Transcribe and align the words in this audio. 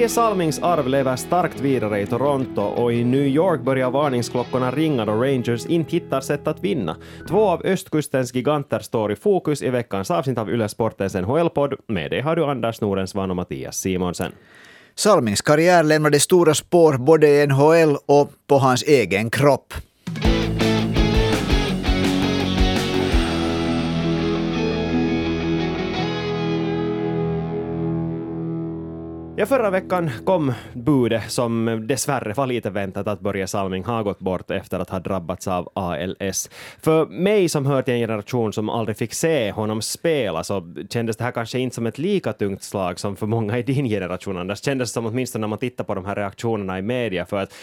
Börje 0.00 0.08
Salmings 0.08 0.58
arv 0.58 0.88
lever 0.88 1.16
starkt 1.16 1.60
vidare 1.60 2.00
i 2.00 2.06
Toronto 2.06 2.60
och 2.60 2.92
i 2.92 3.04
New 3.04 3.26
York 3.26 3.60
börjar 3.60 3.90
varningsklockorna 3.90 4.70
ringa 4.70 5.04
då 5.04 5.12
Rangers 5.12 5.66
inte 5.66 5.90
hittar 5.90 6.20
sätt 6.20 6.46
att 6.46 6.64
vinna. 6.64 6.96
Två 7.28 7.48
av 7.48 7.66
östkustens 7.66 8.34
giganter 8.34 8.78
står 8.78 9.12
i 9.12 9.16
fokus 9.16 9.62
i 9.62 9.70
veckans 9.70 10.10
avsnitt 10.10 10.38
av 10.38 10.50
Yle 10.50 10.68
Sportens 10.68 11.14
NHL-podd. 11.14 11.74
Med 11.86 12.10
det 12.10 12.20
har 12.20 12.36
du 12.36 12.44
Anders 12.44 12.80
Norensvan 12.80 13.30
och 13.30 13.36
Mattias 13.36 13.76
Simonsen. 13.76 14.32
Salmings 14.94 15.42
karriär 15.42 15.82
lämnade 15.82 16.20
stora 16.20 16.54
spår 16.54 16.92
både 16.98 17.28
i 17.28 17.46
NHL 17.46 17.96
och 18.06 18.30
på 18.46 18.58
hans 18.58 18.82
egen 18.82 19.30
kropp. 19.30 19.74
Ja, 29.40 29.46
förra 29.46 29.70
veckan 29.70 30.10
kom 30.24 30.52
budet 30.72 31.30
som 31.30 31.82
dessvärre 31.86 32.32
var 32.32 32.46
lite 32.46 32.70
väntat 32.70 33.08
att 33.08 33.20
Börje 33.20 33.46
Salming 33.46 33.84
har 33.84 34.02
gått 34.02 34.18
bort 34.18 34.50
efter 34.50 34.78
att 34.78 34.90
ha 34.90 34.98
drabbats 34.98 35.48
av 35.48 35.68
ALS. 35.74 36.50
För 36.80 37.06
mig 37.06 37.48
som 37.48 37.66
hör 37.66 37.82
till 37.82 37.94
en 37.94 38.00
generation 38.00 38.52
som 38.52 38.68
aldrig 38.68 38.96
fick 38.96 39.14
se 39.14 39.50
honom 39.50 39.82
spela 39.82 40.44
så 40.44 40.74
kändes 40.90 41.16
det 41.16 41.24
här 41.24 41.30
kanske 41.30 41.58
inte 41.58 41.74
som 41.74 41.86
ett 41.86 41.98
lika 41.98 42.32
tungt 42.32 42.62
slag 42.62 43.00
som 43.00 43.16
för 43.16 43.26
många 43.26 43.58
i 43.58 43.62
din 43.62 43.84
generation, 43.84 44.38
Anders. 44.38 44.64
Kändes 44.64 44.90
det 44.90 44.92
som 44.92 45.06
åtminstone 45.06 45.40
när 45.40 45.48
man 45.48 45.58
tittar 45.58 45.84
på 45.84 45.94
de 45.94 46.04
här 46.04 46.14
reaktionerna 46.14 46.78
i 46.78 46.82
media, 46.82 47.26
för 47.26 47.36
att 47.36 47.54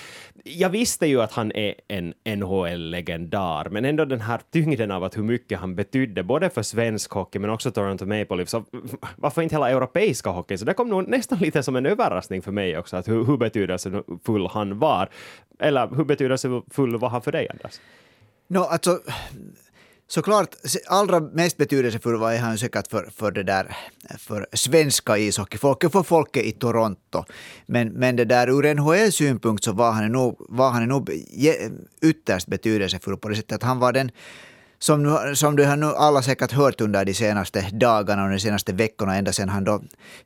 jag 0.44 0.70
visste 0.70 1.08
ju 1.08 1.22
att 1.22 1.32
han 1.32 1.52
är 1.52 1.74
en 1.88 2.14
NHL-legendar, 2.26 3.70
men 3.70 3.86
ändå 3.86 4.06
den 4.06 4.22
här 4.22 4.40
tyngden 4.52 4.92
av 4.92 5.04
att 5.04 5.18
hur 5.18 5.24
mycket 5.24 5.60
han 5.60 5.76
betydde, 5.76 6.24
både 6.24 6.50
för 6.50 6.62
svensk 6.62 7.12
hockey 7.12 7.40
men 7.40 7.50
också 7.50 7.72
Toronto 7.72 8.06
Maple 8.06 8.38
Leafs, 8.38 8.54
och 8.54 8.64
varför 9.16 9.42
inte 9.42 9.56
hela 9.56 9.70
europeiska 9.70 10.30
hockeyn, 10.30 10.58
så 10.58 10.66
det 10.66 10.74
kom 10.74 10.90
nog 10.90 11.08
nästan 11.08 11.40
lite 11.40 11.64
som 11.68 11.76
en 11.76 11.86
överraskning 11.86 12.42
för 12.42 12.52
mig 12.52 12.78
också, 12.78 12.98
att 12.98 13.08
hur, 13.08 13.26
hur 13.26 13.38
betydelsefull 13.38 14.48
han 14.52 14.80
var. 14.80 15.10
Eller 15.60 15.88
hur 15.96 16.06
betydelsefull 16.06 16.98
var 16.98 17.10
han 17.10 17.22
för 17.22 17.32
dig, 17.32 17.48
Anders? 17.50 17.80
No, 18.48 18.60
alltså, 18.60 19.00
såklart, 20.08 20.50
allra 20.88 21.20
mest 21.20 21.58
betydelsefull 21.58 22.18
var 22.20 22.38
han 22.38 22.58
säkert 22.58 22.88
för, 22.88 23.10
för 23.16 23.32
det 23.32 23.44
där 23.44 23.76
för 24.18 24.48
svenska 24.54 25.18
ishockeyfolket, 25.18 25.92
för 25.92 26.04
folket 26.04 26.46
i 26.46 26.52
Toronto. 26.52 27.24
Men, 27.66 27.88
men 27.88 28.16
det 28.16 28.26
där 28.26 28.48
ur 28.50 28.76
NHL-synpunkt 28.76 29.64
så 29.64 29.74
var 29.74 29.92
han 29.92 30.12
nog, 30.12 30.36
var 30.50 30.70
han 30.72 30.88
nog 30.88 31.10
eh, 31.10 31.72
ytterst 32.02 32.48
betydelsefull 32.48 33.18
på 33.18 33.30
det 33.30 33.36
sättet 33.36 33.56
att 33.56 33.64
han 33.64 33.80
var 33.80 33.94
den 33.94 34.12
som, 34.80 35.18
som 35.36 35.56
du 35.56 35.66
har 35.66 35.78
nu 35.78 35.86
alla 35.86 36.22
säkert 36.22 36.52
hört 36.52 36.82
under 36.82 37.06
de 37.06 37.14
senaste 37.14 37.70
dagarna 37.72 38.24
och 38.24 38.30
de 38.30 38.40
senaste 38.40 38.74
veckorna, 38.74 39.16
ända 39.16 39.32
sedan 39.32 39.50
han 39.50 39.64
då 39.64 39.82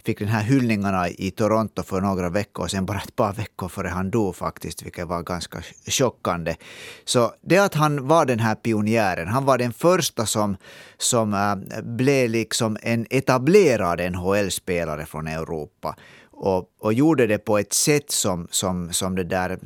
fick 0.05 0.19
den 0.19 0.27
här 0.27 0.43
hyllningarna 0.43 1.09
i 1.09 1.31
Toronto 1.31 1.83
för 1.83 2.01
några 2.01 2.29
veckor 2.29 2.67
sedan, 2.67 2.85
bara 2.85 2.97
ett 2.97 3.15
par 3.15 3.33
veckor 3.33 3.69
före 3.69 3.87
han 3.87 4.11
dog 4.11 4.35
faktiskt, 4.35 4.85
vilket 4.85 5.07
var 5.07 5.23
ganska 5.23 5.61
chockande. 5.87 6.55
Så 7.05 7.33
det 7.41 7.57
att 7.57 7.73
han 7.73 8.07
var 8.07 8.25
den 8.25 8.39
här 8.39 8.55
pionjären, 8.55 9.27
han 9.27 9.45
var 9.45 9.57
den 9.57 9.73
första 9.73 10.25
som, 10.25 10.57
som 10.97 11.33
äh, 11.33 11.81
blev 11.81 12.29
liksom 12.29 12.77
en 12.81 13.05
etablerad 13.09 14.11
NHL-spelare 14.11 15.05
från 15.05 15.27
Europa 15.27 15.95
och, 16.41 16.69
och 16.79 16.93
gjorde 16.93 17.27
det 17.27 17.37
på 17.37 17.57
ett 17.57 17.73
sätt 17.73 18.11
som, 18.11 18.47
som, 18.51 18.93
som 18.93 19.15
det 19.15 19.23
där 19.23 19.59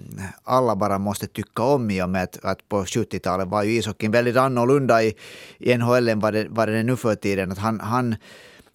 alla 0.43 0.75
bara 0.75 0.97
måste 0.99 1.27
tycka 1.27 1.63
om 1.63 1.91
i 1.91 2.01
och 2.01 2.09
med 2.09 2.23
att, 2.23 2.45
att 2.45 2.69
på 2.69 2.83
70-talet 2.83 3.47
var 3.47 3.63
ju 3.63 3.71
ishockeyn 3.71 4.11
väldigt 4.11 4.37
annorlunda 4.37 5.03
i, 5.03 5.13
i 5.59 5.77
NHL 5.77 6.09
än 6.09 6.19
vad 6.19 6.33
det, 6.33 6.47
vad 6.49 6.67
det 6.67 6.77
är 6.77 6.83
nu 6.83 6.95
för 6.95 7.15
tiden. 7.15 7.51
Att 7.51 7.57
han, 7.57 7.79
han, 7.79 8.15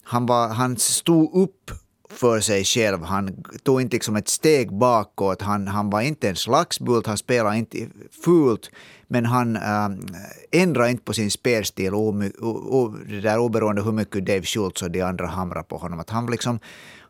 han, 0.02 0.26
var, 0.26 0.48
han 0.48 0.76
stod 0.76 1.34
upp 1.34 1.70
för 2.10 2.40
sig 2.40 2.64
själv. 2.64 3.02
Han 3.02 3.44
tog 3.62 3.80
inte 3.80 3.96
liksom 3.96 4.16
ett 4.16 4.28
steg 4.28 4.72
bakåt. 4.72 5.42
Han, 5.42 5.68
han 5.68 5.90
var 5.90 6.00
inte 6.00 6.28
en 6.28 6.36
slagsbult, 6.36 7.06
han 7.06 7.18
spelade 7.18 7.58
inte 7.58 7.86
fult. 8.24 8.70
Men 9.08 9.26
han 9.26 9.56
äh, 9.56 9.88
ändrade 10.52 10.90
inte 10.90 11.04
på 11.04 11.12
sin 11.12 11.30
spelstil 11.30 11.94
o, 11.94 12.24
o, 12.40 12.96
det 13.08 13.20
där 13.20 13.38
oberoende 13.38 13.82
hur 13.82 13.92
mycket 13.92 14.26
Dave 14.26 14.42
Schultz 14.42 14.82
och 14.82 14.90
de 14.90 15.02
andra 15.02 15.26
hamrade 15.26 15.68
på 15.68 15.76
honom. 15.76 16.00
Att 16.00 16.10
han 16.10 16.26
liksom 16.26 16.58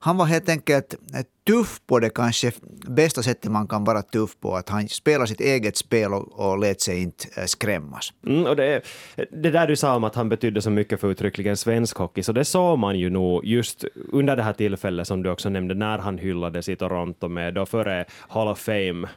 han 0.03 0.16
var 0.16 0.27
helt 0.27 0.49
enkelt 0.49 0.94
eh, 0.94 1.21
tuff 1.47 1.81
på 1.87 1.99
det 1.99 2.11
kanske 2.11 2.53
bästa 2.88 3.22
sättet 3.22 3.50
man 3.50 3.69
kan 3.69 3.84
vara 3.84 4.03
tuff 4.03 4.41
på. 4.41 4.56
Att 4.56 4.69
han 4.69 4.88
spelade 4.88 5.27
sitt 5.27 5.41
eget 5.41 5.77
spel 5.77 6.15
och, 6.15 6.50
och 6.50 6.59
lät 6.59 6.81
sig 6.81 7.03
inte 7.03 7.41
eh, 7.41 7.44
skrämmas. 7.44 8.12
Mm, 8.27 8.47
och 8.47 8.56
det, 8.56 8.83
det 9.16 9.50
där 9.50 9.66
du 9.66 9.77
sa 9.77 9.97
om 9.97 10.05
att 10.05 10.15
han 10.15 10.28
betydde 10.28 10.62
så 10.62 10.71
mycket 10.71 11.00
för 11.00 11.10
uttryckligen 11.10 11.56
svensk 11.56 11.97
hockey, 11.97 12.22
så 12.22 12.33
det 12.33 12.44
såg 12.44 12.78
man 12.78 12.99
ju 12.99 13.10
nog 13.10 13.44
just 13.44 13.84
under 14.12 14.37
det 14.37 14.43
här 14.43 14.53
tillfället 14.53 15.06
som 15.06 15.22
du 15.22 15.31
också 15.31 15.49
nämnde, 15.49 15.75
när 15.75 15.99
han 15.99 16.19
hyllades 16.19 16.69
i 16.69 16.77
Toronto 16.77 17.28
med 17.28 17.55
då 17.55 17.66
före 17.66 18.05
Hall 18.28 18.49
of 18.49 18.59
Fame 18.59 19.09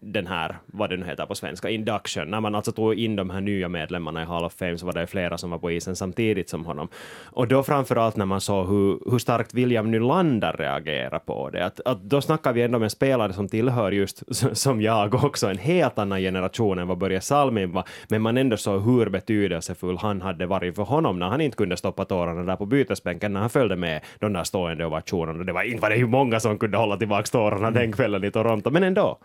den 0.00 0.26
här, 0.26 0.56
vad 0.66 0.90
det 0.90 0.96
nu 0.96 1.06
heter 1.06 1.26
på 1.26 1.34
svenska, 1.34 1.70
induction. 1.70 2.30
När 2.30 2.40
man 2.40 2.54
alltså 2.54 2.72
tog 2.72 2.94
in 2.94 3.16
de 3.16 3.30
här 3.30 3.40
nya 3.40 3.68
medlemmarna 3.68 4.22
i 4.22 4.24
Hall 4.24 4.44
of 4.44 4.54
Fame 4.54 4.78
så 4.78 4.86
var 4.86 4.92
det 4.92 5.06
flera 5.06 5.38
som 5.38 5.50
var 5.50 5.58
på 5.58 5.70
isen 5.70 5.96
samtidigt 5.96 6.48
som 6.48 6.64
honom. 6.64 6.88
Och 7.24 7.48
då 7.48 7.62
framförallt 7.62 8.16
när 8.16 8.26
man 8.26 8.40
såg 8.40 8.68
hur, 8.68 9.10
hur 9.10 9.18
starkt 9.18 9.54
William 9.54 9.90
Nylander 9.90 10.52
reagerade 10.52 11.18
på 11.18 11.50
det. 11.50 11.64
Att, 11.64 11.80
att 11.84 12.02
då 12.02 12.20
snackar 12.20 12.52
vi 12.52 12.62
ändå 12.62 12.76
om 12.76 12.82
en 12.82 12.90
spelare 12.90 13.32
som 13.32 13.48
tillhör 13.48 13.92
just, 13.92 14.22
som 14.56 14.80
jag 14.80 15.14
också, 15.14 15.50
en 15.50 15.58
helt 15.58 15.98
annan 15.98 16.20
generation 16.20 16.78
än 16.78 16.88
vad 16.88 16.98
Börje 16.98 17.20
Salmin 17.20 17.72
var, 17.72 17.84
men 18.08 18.22
man 18.22 18.36
ändå 18.36 18.56
såg 18.56 18.82
hur 18.82 19.08
betydelsefull 19.08 19.98
han 19.98 20.22
hade 20.22 20.46
varit 20.46 20.76
för 20.76 20.82
honom 20.82 21.18
när 21.18 21.28
han 21.28 21.40
inte 21.40 21.56
kunde 21.56 21.76
stoppa 21.76 22.04
tårarna 22.04 22.42
där 22.42 22.56
på 22.56 22.66
bytesbänken 22.66 23.32
när 23.32 23.40
han 23.40 23.50
följde 23.50 23.76
med 23.76 24.00
de 24.18 24.32
där 24.32 24.44
stående 24.44 24.86
ovationerna. 24.86 25.44
Det 25.44 25.52
var 25.52 25.62
inte 25.62 25.82
var 25.82 25.90
det 25.90 25.96
hur 25.96 26.06
många 26.06 26.40
som 26.40 26.58
kunde 26.58 26.78
hålla 26.78 26.96
tillbaka 26.96 27.22
tårarna 27.22 27.70
den 27.70 27.92
kvällen 27.92 28.24
i 28.24 28.30
Toronto, 28.30 28.70
men 28.70 28.82
ändå. 28.82 29.18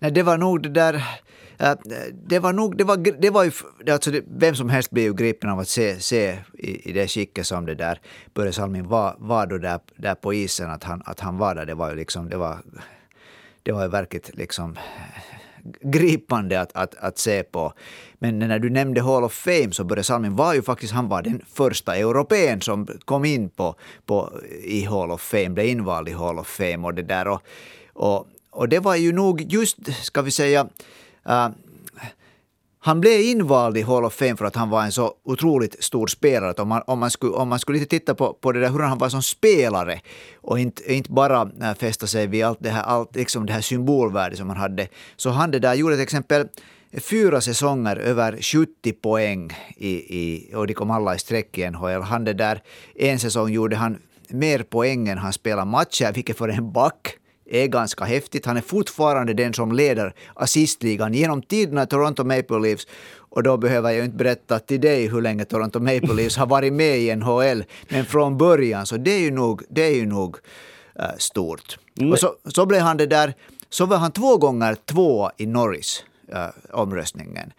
Nej, 0.00 0.10
det 0.10 0.22
var 0.22 0.38
nog 0.38 0.62
det 0.62 0.68
där... 0.68 0.94
Äh, 1.58 1.72
det 2.12 2.38
var 2.38 2.52
nog, 2.52 2.76
det 2.76 2.84
var, 2.84 2.96
det 2.96 3.30
var 3.30 3.44
ju, 3.44 3.52
alltså 3.92 4.10
det, 4.10 4.24
vem 4.26 4.54
som 4.54 4.68
helst 4.68 4.90
blev 4.90 5.04
ju 5.04 5.14
gripen 5.14 5.50
av 5.50 5.58
att 5.58 5.68
se, 5.68 6.00
se 6.00 6.38
i, 6.58 6.90
i 6.90 6.92
det 6.92 7.08
skicket 7.08 7.46
som 7.46 7.66
det 7.66 7.74
där 7.74 8.00
Börje 8.34 8.52
Salmin 8.52 8.88
var, 8.88 9.16
var 9.18 9.46
då 9.46 9.58
där, 9.58 9.80
där 9.96 10.14
på 10.14 10.34
isen, 10.34 10.70
att 10.70 10.84
han, 10.84 11.02
att 11.04 11.20
han 11.20 11.38
var 11.38 11.54
där, 11.54 11.66
det 11.66 11.74
var 11.74 11.90
ju 11.90 11.96
liksom, 11.96 12.28
det 12.28 12.36
var, 12.36 12.58
det 13.62 13.72
var 13.72 13.82
ju 13.82 13.88
verkligt 13.88 14.30
liksom 14.34 14.76
gripande 15.80 16.60
att, 16.60 16.72
att, 16.72 16.94
att 16.94 17.18
se 17.18 17.42
på. 17.42 17.72
Men 18.18 18.38
när 18.38 18.58
du 18.58 18.70
nämnde 18.70 19.02
Hall 19.02 19.24
of 19.24 19.32
Fame 19.32 19.72
så 19.72 19.84
Börje 19.84 20.02
Salmin 20.02 20.36
var 20.36 20.54
ju 20.54 20.62
faktiskt 20.62 20.92
han 20.92 21.08
var 21.08 21.22
den 21.22 21.42
första 21.52 21.96
europeen 21.96 22.60
som 22.60 22.86
kom 23.04 23.24
in 23.24 23.48
på, 23.48 23.74
på, 24.06 24.32
i 24.64 24.84
Hall 24.84 25.10
of 25.10 25.22
Fame, 25.22 25.50
blev 25.50 25.66
invald 25.66 26.08
i 26.08 26.12
Hall 26.12 26.38
of 26.38 26.46
Fame 26.46 26.78
och 26.78 26.94
det 26.94 27.02
där. 27.02 27.28
Och, 27.28 27.42
och 27.92 28.26
och 28.50 28.68
det 28.68 28.78
var 28.78 28.96
ju 28.96 29.12
nog 29.12 29.52
just, 29.52 29.76
ska 30.04 30.22
vi 30.22 30.30
säga, 30.30 30.68
uh, 31.28 31.48
han 32.82 33.00
blev 33.00 33.20
invald 33.20 33.76
i 33.76 33.82
Hall 33.82 34.04
of 34.04 34.14
Fame 34.14 34.36
för 34.36 34.44
att 34.44 34.56
han 34.56 34.70
var 34.70 34.84
en 34.84 34.92
så 34.92 35.14
otroligt 35.24 35.84
stor 35.84 36.06
spelare. 36.06 36.52
om, 36.52 36.68
man, 36.68 36.82
om, 36.86 36.98
man 36.98 37.10
skulle, 37.10 37.32
om 37.32 37.48
man 37.48 37.58
skulle 37.58 37.78
lite 37.78 37.90
titta 37.90 38.14
på, 38.14 38.32
på 38.32 38.52
det 38.52 38.60
där, 38.60 38.70
hur 38.70 38.78
han 38.78 38.98
var 38.98 39.08
som 39.08 39.22
spelare 39.22 40.00
och 40.34 40.58
inte, 40.58 40.94
inte 40.94 41.12
bara 41.12 41.50
äh, 41.62 41.74
fästa 41.74 42.06
sig 42.06 42.26
vid 42.26 42.44
allt 42.44 42.58
det 42.60 42.70
här, 42.70 42.82
allt, 42.82 43.16
liksom 43.16 43.46
det 43.46 43.52
här 43.52 43.60
symbolvärdet 43.60 44.38
som 44.38 44.48
han 44.48 44.56
hade. 44.56 44.88
Så 45.16 45.30
han 45.30 45.50
det 45.50 45.58
där 45.58 45.74
gjorde 45.74 45.94
till 45.94 46.02
exempel 46.02 46.48
fyra 46.98 47.40
säsonger 47.40 47.96
över 47.96 48.42
70 48.42 48.92
poäng 48.92 49.52
i, 49.76 49.90
i, 49.90 50.54
och 50.54 50.66
de 50.66 50.74
kom 50.74 50.90
alla 50.90 51.14
i 51.14 51.18
sträck 51.18 51.58
i 51.58 51.70
NHL. 51.70 52.02
Han 52.02 52.24
det 52.24 52.32
där, 52.32 52.62
en 52.94 53.18
säsong 53.18 53.52
gjorde 53.52 53.76
han 53.76 53.98
mer 54.28 54.62
poäng 54.62 55.08
än 55.08 55.18
han 55.18 55.32
spelade 55.32 55.70
matcher, 55.70 56.12
vilket 56.12 56.38
för 56.38 56.48
en 56.48 56.72
back 56.72 57.16
är 57.50 57.66
ganska 57.66 58.04
häftigt. 58.04 58.46
Han 58.46 58.56
är 58.56 58.60
fortfarande 58.60 59.34
den 59.34 59.54
som 59.54 59.72
leder 59.72 60.14
assistligan 60.34 61.14
genom 61.14 61.42
tiderna 61.42 61.82
i 61.82 61.86
Toronto 61.86 62.24
Maple 62.24 62.58
Leafs. 62.58 62.86
Och 63.12 63.42
då 63.42 63.56
behöver 63.56 63.90
jag 63.90 64.04
inte 64.04 64.16
berätta 64.16 64.58
till 64.58 64.80
dig 64.80 65.08
hur 65.08 65.20
länge 65.20 65.44
Toronto 65.44 65.80
Maple 65.80 66.14
Leafs 66.14 66.36
har 66.36 66.46
varit 66.46 66.72
med 66.72 66.98
i 66.98 67.16
NHL. 67.16 67.64
Men 67.88 68.04
från 68.04 68.38
början, 68.38 68.86
så 68.86 68.96
det 68.96 69.10
är 69.10 69.20
ju 69.20 69.30
nog, 69.30 69.62
det 69.68 69.82
är 69.82 69.94
ju 69.94 70.06
nog 70.06 70.36
uh, 70.98 71.04
stort. 71.18 71.78
Mm. 72.00 72.12
Och 72.12 72.18
så, 72.18 72.34
så 72.44 72.66
blev 72.66 72.80
han 72.80 72.96
det 72.96 73.06
där, 73.06 73.34
så 73.70 73.86
var 73.86 73.96
han 73.96 74.12
två 74.12 74.36
gånger 74.36 74.76
två 74.84 75.30
i 75.36 75.46
Norris 75.46 76.04
uh, 76.32 76.48
omröstningen. 76.70 77.52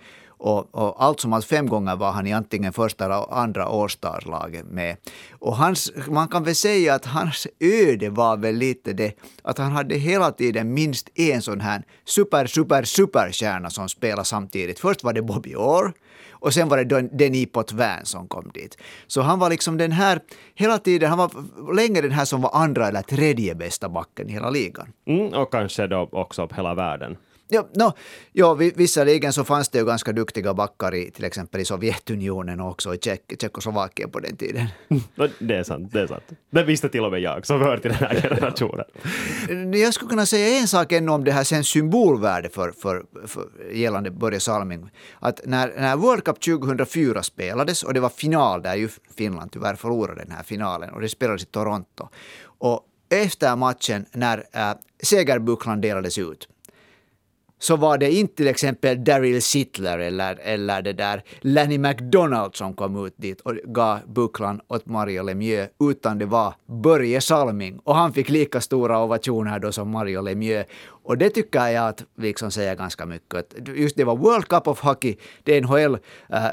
Och, 0.44 0.76
och 0.76 1.04
allt 1.04 1.20
som 1.20 1.34
allt 1.34 1.46
fem 1.46 1.68
gånger 1.68 1.96
var 1.96 2.12
han 2.12 2.28
i 2.28 2.34
antingen 2.34 2.74
första 2.74 3.06
eller 3.06 3.34
andra 3.34 3.70
årstarslaget 3.70 4.66
med. 4.66 4.98
Och 5.32 5.56
hans, 5.58 5.92
man 6.08 6.28
kan 6.28 6.44
väl 6.44 6.56
säga 6.56 6.94
att 6.94 7.06
hans 7.06 7.48
öde 7.60 8.10
var 8.10 8.38
väl 8.38 8.56
lite 8.56 8.94
det 8.94 9.14
att 9.44 9.58
han 9.58 9.72
hade 9.72 9.96
hela 9.96 10.32
tiden 10.32 10.74
minst 10.74 11.10
en 11.16 11.42
sån 11.42 11.62
här 11.62 11.84
super, 12.06 12.46
super, 12.46 12.84
superstjärna 12.84 13.70
som 13.70 13.90
spelade 13.90 14.26
samtidigt. 14.26 14.80
Först 14.80 15.04
var 15.04 15.14
det 15.14 15.22
Bobby 15.22 15.56
Orr 15.56 15.94
och 16.32 16.54
sen 16.54 16.70
var 16.70 16.84
det 16.84 17.02
Denis 17.02 17.52
Potvin 17.52 18.04
som 18.04 18.28
kom 18.28 18.52
dit. 18.54 18.78
Så 19.08 19.22
han 19.22 19.40
var 19.40 19.50
liksom 19.50 19.78
den 19.78 19.92
här, 19.92 20.20
hela 20.56 20.78
tiden, 20.78 21.10
han 21.10 21.18
var 21.18 21.32
länge 21.76 22.02
den 22.02 22.12
här 22.12 22.26
som 22.26 22.42
var 22.42 22.52
andra 22.54 22.88
eller 22.88 23.02
tredje 23.02 23.56
bästa 23.56 23.90
backen 23.90 24.30
i 24.30 24.34
hela 24.34 24.50
ligan. 24.50 24.88
Mm, 25.08 25.34
och 25.34 25.52
kanske 25.52 25.88
då 25.88 26.10
också 26.12 26.50
hela 26.56 26.74
världen. 26.74 27.18
Ja, 27.54 27.68
no, 27.76 27.94
ja, 28.32 28.54
visserligen 28.54 29.34
så 29.34 29.44
fanns 29.44 29.70
det 29.70 29.80
ju 29.80 29.86
ganska 29.86 30.12
duktiga 30.12 30.54
backar 30.54 30.96
i 30.96 31.12
till 31.12 31.26
exempel 31.26 31.62
i 31.62 31.66
Sovjetunionen 31.66 32.60
och 32.60 32.70
också 32.70 32.96
i 32.96 32.98
Tjeck, 32.98 33.34
Tjeckoslovakien 33.42 34.12
på 34.12 34.20
den 34.20 34.38
tiden. 34.38 34.68
det 35.40 35.56
är 35.56 35.64
sant, 35.64 35.94
det 35.94 36.02
är 36.02 36.08
sant. 36.08 36.24
Det 36.50 36.64
visste 36.64 36.90
till 36.90 37.04
och 37.04 37.12
med 37.12 37.22
jag 37.22 37.46
som 37.46 37.62
hör 37.62 37.78
till 37.78 37.92
den 37.92 38.00
här 38.00 38.22
generationen. 38.22 38.86
Jag 39.82 39.94
skulle 39.94 40.10
kunna 40.10 40.26
säga 40.26 40.60
en 40.62 40.68
sak 40.68 40.92
ännu 40.92 41.12
om 41.12 41.24
det 41.24 41.32
här 41.32 41.44
sen 41.44 41.64
symbolvärde 41.64 42.50
för, 42.50 42.72
för, 42.72 43.06
för 43.28 43.48
gällande 43.74 44.12
Börje 44.12 44.40
Salming. 44.40 44.90
Att 45.20 45.42
när, 45.46 45.74
när 45.78 45.96
World 45.96 46.24
Cup 46.24 46.40
2004 46.40 47.24
spelades 47.24 47.84
och 47.84 47.94
det 47.94 48.00
var 48.00 48.10
final 48.10 48.62
där 48.62 48.76
ju 48.76 48.90
Finland 49.18 49.52
tyvärr 49.52 49.76
förlorade 49.76 50.24
den 50.24 50.32
här 50.32 50.44
finalen 50.44 50.90
och 50.90 51.02
det 51.02 51.10
spelades 51.10 51.44
i 51.44 51.46
Toronto. 51.46 52.10
Och 52.44 52.88
efter 53.10 53.56
matchen 53.56 54.06
när 54.12 54.44
äh, 54.54 54.72
segerbucklan 55.04 55.82
delades 55.82 56.18
ut 56.18 56.48
så 57.62 57.76
var 57.76 57.98
det 57.98 58.12
inte 58.12 58.36
till 58.36 58.48
exempel 58.48 59.04
Daryl 59.04 59.42
Sittler 59.42 60.00
eller, 60.00 60.40
eller 60.42 60.82
det 60.82 60.94
där 60.94 61.24
Lenny 61.42 61.78
McDonald 61.78 62.56
som 62.56 62.74
kom 62.74 63.06
ut 63.06 63.14
dit 63.18 63.42
och 63.42 63.56
gav 63.56 64.00
bucklan 64.08 64.62
åt 64.68 64.86
Mario 64.86 65.24
Lemieux, 65.24 65.72
utan 65.92 66.18
det 66.18 66.26
var 66.26 66.54
Börje 66.84 67.22
Salming. 67.22 67.80
Och 67.84 67.96
han 67.96 68.14
fick 68.14 68.30
lika 68.30 68.62
stora 68.62 69.00
ovationer 69.00 69.60
då 69.60 69.72
som 69.72 69.92
Mario 69.92 70.22
Lemieux. 70.22 70.70
Och 71.04 71.18
det 71.18 71.30
tycker 71.30 71.68
jag 71.68 71.88
att 71.88 72.04
liksom 72.18 72.52
säger 72.52 72.76
ganska 72.76 73.06
mycket. 73.06 73.54
Just 73.76 73.96
det 73.96 74.04
var 74.04 74.16
World 74.16 74.48
Cup 74.48 74.68
of 74.68 74.80
Hockey, 74.80 75.16
det 75.44 75.62
NHL 75.62 75.94
äh, 76.30 76.46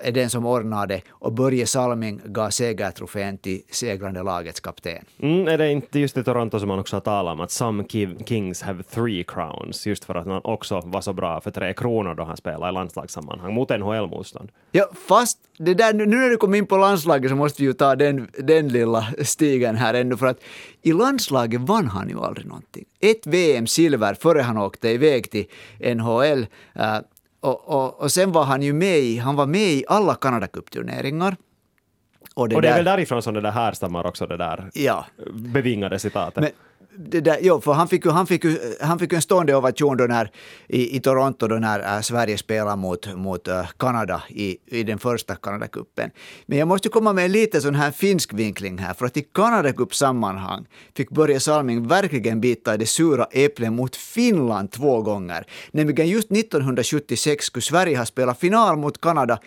är 0.00 0.12
den 0.12 0.30
som 0.30 0.46
ordnade 0.46 1.02
och 1.08 1.32
Börje 1.32 1.66
Salming 1.66 2.20
gav 2.24 2.50
segertrofén 2.50 3.38
till 3.38 3.62
segrande 3.70 4.22
lagets 4.22 4.60
kapten. 4.60 5.04
Mm, 5.18 5.48
är 5.48 5.58
det 5.58 5.72
inte 5.72 5.98
just 5.98 6.16
i 6.16 6.24
Toronto 6.24 6.58
som 6.58 6.68
man 6.68 6.78
också 6.78 6.96
har 6.96 7.00
talat 7.00 7.32
om 7.32 7.40
att 7.40 7.50
some 7.50 7.84
kings 8.26 8.62
have 8.62 8.82
three 8.82 9.24
crowns, 9.24 9.86
just 9.86 10.04
för 10.04 10.14
att 10.14 10.26
man 10.26 10.40
också 10.44 10.82
var 10.84 11.00
så 11.00 11.12
bra 11.12 11.40
för 11.40 11.50
tre 11.50 11.74
kronor 11.74 12.14
då 12.14 12.24
han 12.24 12.36
spelade 12.36 12.70
i 12.70 12.72
landslagssammanhang 12.72 13.54
mot 13.54 13.68
NHL-motstånd? 13.68 14.48
Ja, 14.72 14.90
fast 15.08 15.38
det 15.58 15.74
där, 15.74 15.94
nu 15.94 16.06
när 16.06 16.30
du 16.30 16.36
kom 16.36 16.54
in 16.54 16.66
på 16.66 16.76
landslaget 16.76 17.30
så 17.30 17.36
måste 17.36 17.62
vi 17.62 17.68
ju 17.68 17.72
ta 17.72 17.96
den, 17.96 18.28
den 18.38 18.68
lilla 18.68 19.06
stigen 19.24 19.76
här 19.76 19.94
ändå 19.94 20.16
för 20.16 20.26
att 20.26 20.40
i 20.86 20.92
landslaget 20.92 21.60
vann 21.60 21.88
han 21.88 22.08
ju 22.08 22.20
aldrig 22.20 22.46
någonting. 22.46 22.84
Ett 23.00 23.26
VM-silver 23.26 24.14
före 24.14 24.40
han 24.40 24.58
åkte 24.58 24.88
iväg 24.88 25.30
till 25.30 25.46
NHL. 25.96 26.46
Uh, 26.76 26.98
och, 27.40 27.68
och, 27.68 28.00
och, 28.00 28.12
sen 28.12 28.32
var 28.32 28.44
han 28.44 28.62
ju 28.62 28.72
med 28.72 28.98
i, 28.98 29.18
han 29.18 29.36
var 29.36 29.46
med 29.46 29.68
i 29.68 29.84
alla 29.88 30.14
Canada 30.14 30.46
Cup-turneringar. 30.46 31.36
Och 32.34 32.48
det, 32.48 32.56
och 32.56 32.62
det 32.62 32.68
är 32.68 32.72
där, 32.72 32.78
väl 32.78 32.84
därifrån 32.84 33.22
som 33.22 33.34
det 33.34 33.40
där 33.40 33.50
härstammar 33.50 34.06
också, 34.06 34.26
det 34.26 34.36
där 34.36 34.70
ja. 34.74 35.06
bevingade 35.32 35.98
citatet. 35.98 36.42
Men, 36.42 36.50
det 36.98 37.20
där, 37.20 37.38
jo, 37.40 37.60
för 37.60 37.72
han 37.72 37.88
fick, 37.88 38.04
ju, 38.04 38.10
han, 38.10 38.26
fick 38.26 38.44
ju, 38.44 38.58
han 38.80 38.98
fick 38.98 39.12
en 39.12 39.22
stående 39.22 39.56
ovation 39.56 39.96
då 39.96 40.04
när, 40.04 40.30
i, 40.68 40.96
i 40.96 41.00
Toronto 41.00 41.48
då 41.48 41.56
när 41.56 41.96
äh, 41.96 42.00
Sverige 42.00 42.38
spelade 42.38 42.76
mot, 42.76 43.14
mot 43.14 43.48
äh, 43.48 43.66
Kanada 43.78 44.22
i, 44.28 44.56
i 44.66 44.82
den 44.82 44.98
första 44.98 45.34
Kanadakuppen. 45.36 46.10
Men 46.46 46.58
jag 46.58 46.68
måste 46.68 46.88
komma 46.88 47.12
med 47.12 47.24
en 47.24 47.32
lite 47.32 47.60
sån 47.60 47.74
här 47.74 47.90
finsk 47.90 48.32
vinkling 48.32 48.78
här, 48.78 48.94
för 48.94 49.06
att 49.06 49.16
i 49.16 49.22
Kanadakuppsammanhang 49.22 50.66
fick 50.96 51.10
Börje 51.10 51.40
Salming 51.40 51.88
verkligen 51.88 52.40
bita 52.40 52.74
i 52.74 52.76
det 52.76 52.86
sura 52.86 53.26
äpplet 53.30 53.72
mot 53.72 53.96
Finland 53.96 54.72
två 54.72 55.02
gånger. 55.02 55.46
Nämligen 55.70 56.08
just 56.08 56.32
1976 56.32 57.44
skulle 57.44 57.62
Sverige 57.62 57.98
ha 57.98 58.06
spelat 58.06 58.40
final 58.40 58.76
mot 58.76 59.00
Kanada 59.00 59.38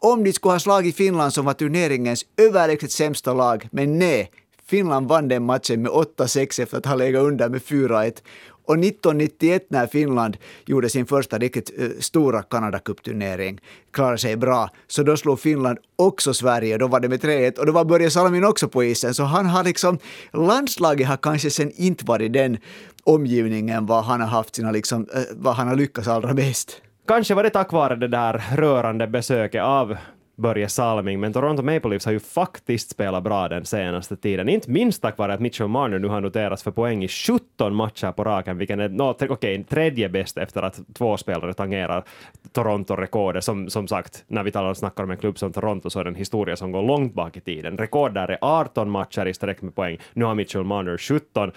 om 0.00 0.24
de 0.24 0.32
skulle 0.32 0.52
ha 0.52 0.60
slagit 0.60 0.96
Finland 0.96 1.32
som 1.32 1.44
var 1.44 1.54
turneringens 1.54 2.24
överlägset 2.36 2.92
sämsta 2.92 3.34
lag, 3.34 3.68
men 3.72 3.98
nej, 3.98 4.30
Finland 4.68 5.08
vann 5.08 5.28
den 5.28 5.44
matchen 5.44 5.82
med 5.82 5.92
8-6 5.92 6.62
efter 6.62 6.78
att 6.78 6.86
ha 6.86 6.94
legat 6.94 7.22
under 7.22 7.48
med 7.48 7.60
4-1. 7.60 8.22
Och 8.68 8.74
1991 8.74 9.66
när 9.68 9.86
Finland 9.86 10.36
gjorde 10.66 10.88
sin 10.88 11.06
första 11.06 11.38
riktigt 11.38 11.72
eh, 11.78 11.88
stora 12.00 12.42
Canada 12.42 12.78
Cup-turnering, 12.78 13.60
klarade 13.90 14.18
sig 14.18 14.36
bra, 14.36 14.70
så 14.86 15.02
då 15.02 15.16
slog 15.16 15.40
Finland 15.40 15.78
också 15.96 16.34
Sverige, 16.34 16.78
då 16.78 16.86
var 16.86 17.00
det 17.00 17.08
med 17.08 17.20
3-1 17.20 17.58
och 17.58 17.66
då 17.66 17.72
var 17.72 17.84
Börje 17.84 18.10
Salmin 18.10 18.44
också 18.44 18.68
på 18.68 18.84
isen. 18.84 19.14
Så 19.14 19.22
han 19.22 19.46
har 19.46 19.64
liksom, 19.64 19.98
landslaget 20.32 21.08
har 21.08 21.16
kanske 21.16 21.50
sen 21.50 21.70
inte 21.76 22.04
varit 22.04 22.32
den 22.32 22.58
omgivningen 23.04 23.86
var 23.86 24.02
han 24.02 24.20
har 24.20 24.28
haft 24.28 24.56
sina 24.56 24.70
liksom, 24.70 25.02
uh, 25.02 25.22
vad 25.32 25.54
han 25.54 25.68
har 25.68 25.76
lyckats 25.76 26.08
allra 26.08 26.34
bäst. 26.34 26.82
Kanske 27.06 27.34
var 27.34 27.42
det 27.42 27.50
tack 27.50 27.72
vare 27.72 27.96
det 27.96 28.08
där 28.08 28.44
rörande 28.56 29.06
besöket 29.06 29.62
av 29.62 29.96
Börje 30.38 30.68
Salming, 30.68 31.20
men 31.20 31.32
Toronto 31.32 31.62
Maple 31.62 31.90
Leafs 31.90 32.04
har 32.04 32.12
ju 32.12 32.20
faktiskt 32.20 32.90
spelat 32.90 33.24
bra 33.24 33.48
den 33.48 33.64
senaste 33.64 34.16
tiden. 34.16 34.48
Inte 34.48 34.70
minst 34.70 35.02
tack 35.02 35.18
vare 35.18 35.34
att 35.34 35.40
Mitchell 35.40 35.68
Marner 35.68 35.98
nu 35.98 36.08
har 36.08 36.20
noterats 36.20 36.62
för 36.62 36.70
poäng 36.70 37.04
i 37.04 37.08
17 37.08 37.74
matcher 37.74 38.12
på 38.12 38.24
raken, 38.24 38.58
vilken 38.58 38.80
är 38.80 38.88
no, 38.88 39.02
okej, 39.02 39.30
okay, 39.30 39.64
tredje 39.64 40.08
bäst 40.08 40.38
efter 40.38 40.62
att 40.62 40.80
två 40.94 41.16
spelare 41.16 41.54
tangerar 41.54 42.04
Toronto-rekordet. 42.52 43.44
Som, 43.44 43.70
som 43.70 43.88
sagt, 43.88 44.24
när 44.26 44.42
vi 44.42 44.50
talar 44.50 44.70
och 44.70 44.76
snackar 44.76 45.04
om 45.04 45.10
en 45.10 45.16
klubb 45.16 45.38
som 45.38 45.52
Toronto 45.52 45.90
så 45.90 46.00
är 46.00 46.04
det 46.04 46.10
en 46.10 46.14
historia 46.14 46.56
som 46.56 46.72
går 46.72 46.82
långt 46.82 47.14
bak 47.14 47.36
i 47.36 47.40
tiden. 47.40 47.78
Rekord 47.78 48.14
där 48.14 48.28
är 48.28 48.38
18 48.40 48.90
matcher 48.90 49.26
i 49.26 49.34
sträck 49.34 49.62
med 49.62 49.74
poäng. 49.74 49.98
Nu 50.12 50.24
har 50.24 50.34
Mitchell 50.34 50.64
Marner 50.64 50.98
17 50.98 51.52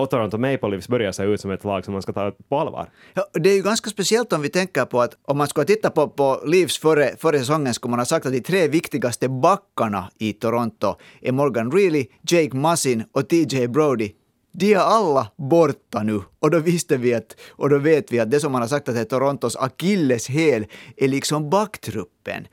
och 0.00 0.10
Toronto 0.10 0.38
Maple 0.38 0.68
Leafs 0.68 0.88
börjar 0.88 1.12
se 1.12 1.22
ut 1.22 1.40
som 1.40 1.50
ett 1.50 1.64
lag 1.64 1.84
som 1.84 1.92
man 1.92 2.02
ska 2.02 2.12
ta 2.12 2.32
på 2.48 2.58
allvar. 2.58 2.90
Ja, 3.14 3.26
det 3.32 3.50
är 3.50 3.54
ju 3.54 3.62
ganska 3.62 3.90
speciellt 3.90 4.32
om 4.32 4.42
vi 4.42 4.48
tänker 4.48 4.84
på 4.84 5.00
att 5.00 5.16
om 5.22 5.38
man 5.38 5.46
ska 5.46 5.64
titta 5.64 5.90
på, 5.90 6.08
på 6.08 6.42
Leafs 6.46 6.78
före, 6.78 7.16
före 7.18 7.38
säsongen 7.38 7.74
skulle 7.74 7.90
man 7.90 7.98
ha 7.98 8.06
sagt 8.06 8.26
att 8.26 8.32
de 8.32 8.40
tre 8.40 8.68
viktigaste 8.68 9.28
backarna 9.28 10.10
i 10.18 10.32
Toronto 10.32 10.94
är 11.20 11.32
Morgan 11.32 11.72
Reilly, 11.72 12.06
Jake 12.28 12.56
Massin 12.56 13.04
och 13.12 13.28
TJ 13.28 13.68
Brody. 13.68 14.12
De 14.52 14.74
är 14.74 14.78
alla 14.78 15.28
borta 15.36 16.02
nu 16.02 16.20
och 16.38 16.50
då 16.50 16.58
visste 16.58 16.96
vi 16.96 17.14
att, 17.14 17.36
och 17.50 17.70
då 17.70 17.78
vet 17.78 18.12
vi 18.12 18.20
att 18.20 18.30
det 18.30 18.40
som 18.40 18.52
man 18.52 18.60
har 18.60 18.68
sagt 18.68 18.88
att 18.88 18.96
är 18.96 19.04
Torontos 19.04 19.56
akilleshäl 19.56 20.66
är 20.96 21.08
liksom 21.08 21.50
backtruppen. 21.50 22.46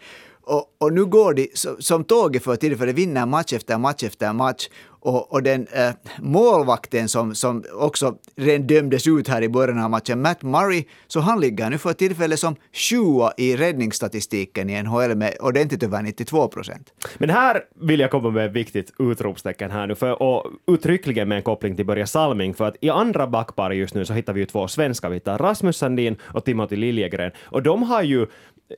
Och, 0.47 0.75
och, 0.77 0.93
nu 0.93 1.05
går 1.05 1.33
de 1.33 1.49
som 1.79 2.03
tåget 2.03 2.43
för 2.43 2.55
tillfället, 2.55 2.95
vinner 2.95 3.25
match 3.25 3.53
efter 3.53 3.77
match 3.77 4.03
efter 4.03 4.33
match. 4.33 4.69
Och, 4.99 5.33
och 5.33 5.43
den 5.43 5.67
äh, 5.73 5.89
målvakten 6.19 7.09
som, 7.09 7.35
som 7.35 7.63
också 7.73 8.15
redan 8.35 8.67
dömdes 8.67 9.07
ut 9.07 9.27
här 9.27 9.41
i 9.41 9.49
början 9.49 9.83
av 9.83 9.89
matchen, 9.89 10.21
Matt 10.21 10.43
Murray, 10.43 10.83
så 11.07 11.19
han 11.19 11.39
ligger 11.39 11.69
nu 11.69 11.77
för 11.77 11.93
tillfället 11.93 12.39
som 12.39 12.55
sjua 12.73 13.33
i 13.37 13.55
räddningsstatistiken 13.55 14.69
i 14.69 14.83
NHL 14.83 15.15
med 15.15 15.37
ordentligt 15.39 15.83
över 15.83 16.01
92 16.01 16.47
procent. 16.47 16.93
Men 17.17 17.29
här 17.29 17.63
vill 17.75 17.99
jag 17.99 18.11
komma 18.11 18.29
med 18.29 18.45
ett 18.45 18.51
viktigt 18.51 18.93
utropstecken 18.99 19.71
här 19.71 19.87
nu, 19.87 19.95
för, 19.95 20.21
och 20.21 20.45
uttryckligen 20.67 21.27
med 21.27 21.35
en 21.35 21.43
koppling 21.43 21.75
till 21.75 21.85
Börje 21.85 22.07
Salming, 22.07 22.53
för 22.53 22.65
att 22.65 22.75
i 22.81 22.89
andra 22.89 23.27
backpar 23.27 23.71
just 23.71 23.95
nu 23.95 24.05
så 24.05 24.13
hittar 24.13 24.33
vi 24.33 24.39
ju 24.39 24.45
två 24.45 24.67
svenska, 24.67 25.09
vi 25.09 25.15
hittar 25.15 25.37
Rasmus 25.37 25.77
Sandin 25.77 26.15
och 26.21 26.45
Timothy 26.45 26.75
Liljegren, 26.75 27.31
och 27.43 27.63
de 27.63 27.83
har 27.83 28.01
ju 28.01 28.27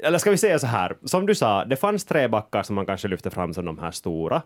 eller 0.04 0.18
ska 0.18 0.32
vi 0.32 0.38
säga 0.38 0.60
så 0.60 0.68
här, 0.68 0.98
som 1.06 1.26
du 1.26 1.36
sa, 1.36 1.66
det 1.66 1.76
fanns 1.76 2.06
tre 2.06 2.28
backar 2.28 2.64
som 2.64 2.76
man 2.76 2.86
kanske 2.86 3.08
lyfte 3.08 3.30
fram 3.30 3.54
som 3.54 3.66
de 3.66 3.80
här 3.80 3.92
stora, 3.92 4.42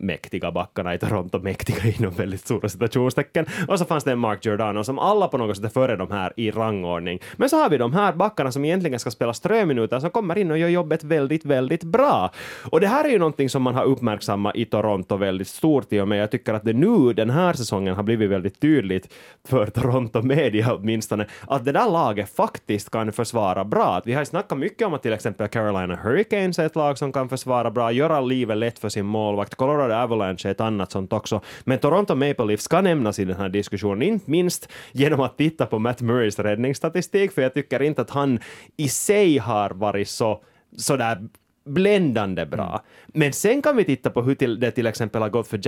mäktiga 0.00 0.52
backarna 0.52 0.94
i 0.94 0.98
Toronto, 0.98 1.38
mäktiga 1.38 1.94
inom 1.98 2.14
väldigt 2.14 2.40
stora 2.40 2.68
citationstecken. 2.68 3.46
Och 3.68 3.78
så 3.78 3.84
fanns 3.84 4.04
det 4.04 4.12
en 4.12 4.18
Mark 4.18 4.44
Giordano 4.44 4.84
som 4.84 4.98
alla 4.98 5.28
på 5.28 5.38
något 5.38 5.56
sätt 5.56 5.64
är 5.64 5.68
före 5.68 5.96
de 5.96 6.10
här 6.10 6.32
i 6.36 6.50
rangordning. 6.50 7.20
Men 7.36 7.48
så 7.48 7.56
har 7.56 7.70
vi 7.70 7.78
de 7.78 7.92
här 7.92 8.12
backarna 8.12 8.52
som 8.52 8.64
egentligen 8.64 8.98
ska 8.98 9.10
spela 9.10 9.34
ströminuter 9.34 10.00
som 10.00 10.10
kommer 10.10 10.38
in 10.38 10.50
och 10.50 10.58
gör 10.58 10.68
jobbet 10.68 11.04
väldigt, 11.04 11.44
väldigt 11.44 11.84
bra. 11.84 12.30
Och 12.70 12.80
det 12.80 12.86
här 12.86 13.04
är 13.04 13.08
ju 13.08 13.18
någonting 13.18 13.50
som 13.50 13.62
man 13.62 13.74
har 13.74 13.84
uppmärksammat 13.84 14.56
i 14.56 14.64
Toronto 14.64 15.16
väldigt 15.16 15.48
stort 15.48 15.92
i 15.92 16.00
och 16.00 16.08
med 16.08 16.18
jag 16.18 16.30
tycker 16.30 16.54
att 16.54 16.64
det 16.64 16.72
nu 16.72 17.12
den 17.12 17.30
här 17.30 17.52
säsongen 17.52 17.94
har 17.94 18.02
blivit 18.02 18.30
väldigt 18.30 18.60
tydligt 18.60 19.12
för 19.48 19.66
Toronto 19.66 20.22
media 20.22 20.74
åtminstone 20.74 21.26
att 21.48 21.64
det 21.64 21.72
där 21.72 21.90
laget 21.90 22.36
faktiskt 22.36 22.90
kan 22.90 23.12
försvara 23.12 23.64
bra. 23.64 24.02
Vi 24.04 24.12
har 24.12 24.24
snackat 24.24 24.58
mycket 24.58 24.86
om 24.86 24.94
att 24.94 25.02
till 25.02 25.12
exempel 25.12 25.48
Carolina 25.48 25.96
Hurricanes 25.96 26.58
är 26.58 26.66
ett 26.66 26.76
lag 26.76 26.98
som 26.98 27.12
kan 27.12 27.28
försvara 27.28 27.70
bra, 27.70 27.92
göra 27.92 28.20
livet 28.20 28.56
lätt 28.56 28.78
för 28.78 28.88
sin 28.88 29.06
målvakt. 29.06 29.54
Colorado 29.54 29.85
Avalanche 29.94 30.48
är 30.48 30.50
ett 30.50 30.60
annat 30.60 30.92
sånt 30.92 31.12
också. 31.12 31.40
Men 31.64 31.78
Toronto 31.78 32.14
Maple 32.14 32.44
Leafs 32.44 32.64
ska 32.64 32.80
nämnas 32.80 33.18
i 33.18 33.24
den 33.24 33.36
här 33.36 33.48
diskussionen, 33.48 34.02
inte 34.02 34.30
minst 34.30 34.72
genom 34.92 35.20
att 35.20 35.38
titta 35.38 35.66
på 35.66 35.78
Matt 35.78 36.00
Murrays 36.00 36.38
räddningsstatistik, 36.38 37.32
för 37.32 37.42
jag 37.42 37.54
tycker 37.54 37.82
inte 37.82 38.02
att 38.02 38.10
han 38.10 38.40
i 38.76 38.88
sig 38.88 39.38
har 39.38 39.70
varit 39.70 40.08
så 40.08 40.42
sådär 40.76 41.18
bländande 41.64 42.46
bra. 42.46 42.68
Mm. 42.68 42.80
Men 43.06 43.32
sen 43.32 43.62
kan 43.62 43.76
vi 43.76 43.84
titta 43.84 44.10
på 44.10 44.22
hur 44.22 44.56
det 44.56 44.70
till 44.70 44.86
exempel 44.86 45.22
har 45.22 45.28
gått 45.28 45.48
för 45.48 45.60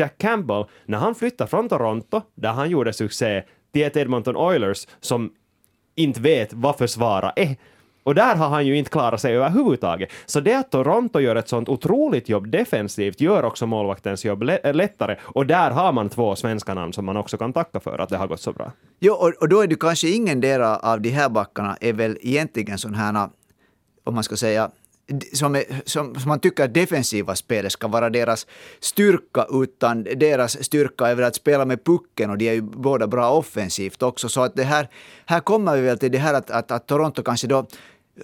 Jack 0.00 0.18
Campbell 0.18 0.64
när 0.86 0.98
han 0.98 1.14
flyttade 1.14 1.50
från 1.50 1.68
Toronto, 1.68 2.20
där 2.34 2.52
han 2.52 2.70
gjorde 2.70 2.92
succé, 2.92 3.42
till 3.72 3.82
ett 3.82 3.96
Edmonton 3.96 4.36
Oilers 4.36 4.86
som 5.00 5.32
inte 5.94 6.20
vet 6.20 6.52
vad 6.52 6.78
försvara 6.78 7.30
är. 7.36 7.56
Och 8.10 8.14
där 8.14 8.36
har 8.36 8.48
han 8.48 8.66
ju 8.66 8.76
inte 8.76 8.90
klarat 8.90 9.20
sig 9.20 9.36
överhuvudtaget. 9.36 10.10
Så 10.26 10.40
det 10.40 10.54
att 10.54 10.70
Toronto 10.70 11.20
gör 11.20 11.36
ett 11.36 11.48
sånt 11.48 11.68
otroligt 11.68 12.28
jobb 12.28 12.50
defensivt 12.50 13.20
gör 13.20 13.44
också 13.44 13.66
målvaktens 13.66 14.24
jobb 14.24 14.42
äh, 14.42 14.74
lättare. 14.74 15.16
Och 15.22 15.46
där 15.46 15.70
har 15.70 15.92
man 15.92 16.08
två 16.08 16.36
svenska 16.36 16.74
namn 16.74 16.92
som 16.92 17.04
man 17.04 17.16
också 17.16 17.36
kan 17.36 17.52
tacka 17.52 17.80
för 17.80 17.98
att 17.98 18.08
det 18.08 18.16
har 18.16 18.26
gått 18.26 18.40
så 18.40 18.52
bra. 18.52 18.72
Jo, 19.00 19.14
och, 19.14 19.32
och 19.40 19.48
då 19.48 19.60
är 19.60 19.66
det 19.66 19.80
kanske 19.80 20.08
ingen 20.08 20.40
del 20.40 20.62
av 20.62 21.00
de 21.00 21.10
här 21.10 21.28
backarna 21.28 21.76
är 21.80 21.92
väl 21.92 22.18
egentligen 22.20 22.78
sån 22.78 22.94
här, 22.94 23.28
om 24.04 24.14
man 24.14 24.24
ska 24.24 24.36
säga, 24.36 24.70
som, 25.32 25.54
är, 25.54 25.64
som, 25.84 26.14
som 26.14 26.28
man 26.28 26.40
tycker 26.40 26.64
att 26.64 26.74
defensiva 26.74 27.36
spelet 27.36 27.72
ska 27.72 27.88
vara 27.88 28.10
deras 28.10 28.46
styrka, 28.80 29.46
utan 29.50 30.04
deras 30.04 30.64
styrka 30.64 31.06
är 31.06 31.14
väl 31.14 31.24
att 31.24 31.34
spela 31.34 31.64
med 31.64 31.84
pucken 31.84 32.30
och 32.30 32.38
de 32.38 32.48
är 32.48 32.52
ju 32.52 32.62
båda 32.62 33.06
bra 33.06 33.30
offensivt 33.30 34.02
också. 34.02 34.28
Så 34.28 34.42
att 34.42 34.56
det 34.56 34.64
här, 34.64 34.88
här 35.26 35.40
kommer 35.40 35.76
vi 35.76 35.82
väl 35.82 35.98
till 35.98 36.12
det 36.12 36.18
här 36.18 36.34
att, 36.34 36.50
att, 36.50 36.70
att 36.70 36.86
Toronto 36.86 37.22
kanske 37.22 37.46
då 37.46 37.66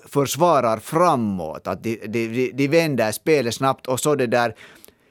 försvarar 0.05 0.79
framåt, 0.79 1.67
att 1.67 1.83
de, 1.83 1.97
de, 2.07 2.53
de 2.55 2.69
vänder 2.69 3.13
spelet 3.13 3.55
snabbt 3.55 3.87
och 3.87 4.01
så 4.01 4.15
det 4.15 4.27
där 4.27 4.55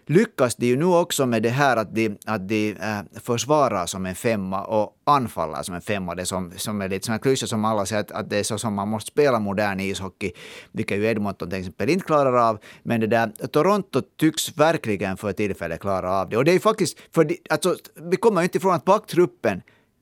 lyckas 0.07 0.55
de 0.55 0.67
ju 0.67 0.77
nu 0.77 0.85
också 0.85 1.25
med 1.25 1.43
det 1.43 1.49
här 1.49 1.77
att 1.77 1.95
de, 1.95 2.17
att 2.25 2.47
de 2.47 2.71
äh, 2.71 2.99
försvarar 3.23 3.85
som 3.85 4.05
en 4.05 4.15
femma 4.15 4.63
och 4.63 4.93
anfaller 5.03 5.63
som 5.63 5.75
en 5.75 5.81
femma. 5.81 6.15
Det 6.15 6.25
som, 6.25 6.51
som 6.57 6.81
är 6.81 6.89
lite 6.89 7.05
som 7.05 7.13
en 7.13 7.19
klyscha 7.19 7.47
som 7.47 7.65
alla 7.65 7.85
säger 7.85 8.01
att, 8.01 8.11
att 8.11 8.29
det 8.29 8.37
är 8.37 8.43
så 8.43 8.57
som 8.57 8.73
man 8.73 8.87
måste 8.87 9.11
spela 9.11 9.39
modern 9.39 9.79
ishockey, 9.79 10.31
vilket 10.71 10.97
ju 10.97 11.05
Edmonton 11.05 11.49
till 11.49 11.59
exempel 11.59 11.89
inte 11.89 12.05
klarar 12.05 12.49
av. 12.49 12.59
Men 12.83 12.99
det 12.99 13.07
där, 13.07 13.47
Toronto 13.47 14.01
tycks 14.19 14.57
verkligen 14.57 15.17
för 15.17 15.33
tillfället 15.33 15.79
klara 15.79 16.11
av 16.11 16.29
det. 16.29 16.37
Och 16.37 16.45
det 16.45 16.51
är 16.51 16.53
ju 16.53 16.59
faktiskt, 16.59 16.97
för 17.11 17.23
de, 17.23 17.37
alltså, 17.49 17.75
vi 17.95 18.17
kommer 18.17 18.41
ju 18.41 18.43
inte 18.43 18.57
ifrån 18.57 18.73
att 18.73 18.85
backtruppen 18.85 19.61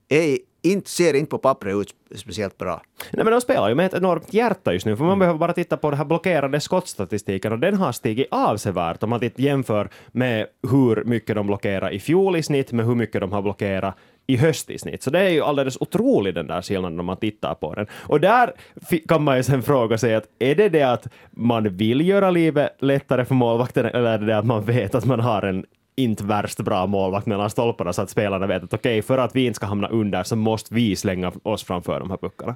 är 0.09 0.37
inte, 0.63 0.89
ser 0.89 1.13
inte 1.13 1.29
på 1.29 1.37
pappret 1.37 1.75
ut 1.75 1.95
speciellt 2.15 2.57
bra. 2.57 2.81
Nej, 3.11 3.23
men 3.23 3.33
de 3.33 3.41
spelar 3.41 3.69
ju 3.69 3.75
med 3.75 3.85
ett 3.85 3.93
enormt 3.93 4.33
hjärta 4.33 4.73
just 4.73 4.85
nu, 4.85 4.95
för 4.95 5.03
man 5.03 5.11
mm. 5.11 5.19
behöver 5.19 5.39
bara 5.39 5.53
titta 5.53 5.77
på 5.77 5.89
den 5.89 5.97
här 5.97 6.05
blockerade 6.05 6.59
skottstatistiken 6.59 7.51
och 7.51 7.59
den 7.59 7.75
har 7.75 7.91
stigit 7.91 8.27
avsevärt 8.31 9.03
om 9.03 9.09
man 9.09 9.31
jämför 9.35 9.89
med 10.11 10.47
hur 10.71 11.03
mycket 11.03 11.35
de 11.35 11.47
blockerar 11.47 11.93
i 11.93 11.99
fjol 11.99 12.35
i 12.35 12.43
snitt 12.43 12.71
med 12.71 12.85
hur 12.85 12.95
mycket 12.95 13.21
de 13.21 13.31
har 13.31 13.41
blockerat 13.41 13.95
i 14.27 14.37
höst 14.37 14.69
i 14.69 14.79
snitt. 14.79 15.03
Så 15.03 15.09
det 15.09 15.19
är 15.19 15.29
ju 15.29 15.41
alldeles 15.41 15.77
otrolig 15.79 16.35
den 16.35 16.47
där 16.47 16.61
skillnaden 16.61 16.99
om 16.99 17.05
man 17.05 17.17
tittar 17.17 17.55
på 17.55 17.73
den. 17.73 17.87
Och 17.93 18.19
där 18.19 18.53
kan 19.07 19.23
man 19.23 19.37
ju 19.37 19.43
sen 19.43 19.63
fråga 19.63 19.97
sig 19.97 20.15
att 20.15 20.25
är 20.39 20.55
det 20.55 20.69
det 20.69 20.83
att 20.83 21.07
man 21.31 21.77
vill 21.77 22.07
göra 22.07 22.31
livet 22.31 22.75
lättare 22.79 23.25
för 23.25 23.35
målvakten 23.35 23.85
eller 23.85 24.05
är 24.05 24.17
det 24.17 24.25
det 24.25 24.37
att 24.37 24.45
man 24.45 24.65
vet 24.65 24.95
att 24.95 25.05
man 25.05 25.19
har 25.19 25.41
en 25.41 25.65
inte 25.95 26.23
värst 26.23 26.59
bra 26.59 26.87
målvakt 26.87 27.25
mellan 27.25 27.49
stolparna 27.49 27.93
så 27.93 28.01
att 28.01 28.09
spelarna 28.09 28.47
vet 28.47 28.63
att 28.63 28.73
okej, 28.73 28.99
okay, 28.99 29.01
för 29.01 29.17
att 29.17 29.35
vi 29.35 29.45
inte 29.45 29.55
ska 29.55 29.65
hamna 29.65 29.87
under 29.87 30.23
så 30.23 30.35
måste 30.35 30.73
vi 30.73 30.95
slänga 30.95 31.31
oss 31.43 31.63
framför 31.63 31.99
de 31.99 32.09
här 32.09 32.17
puckarna. 32.17 32.55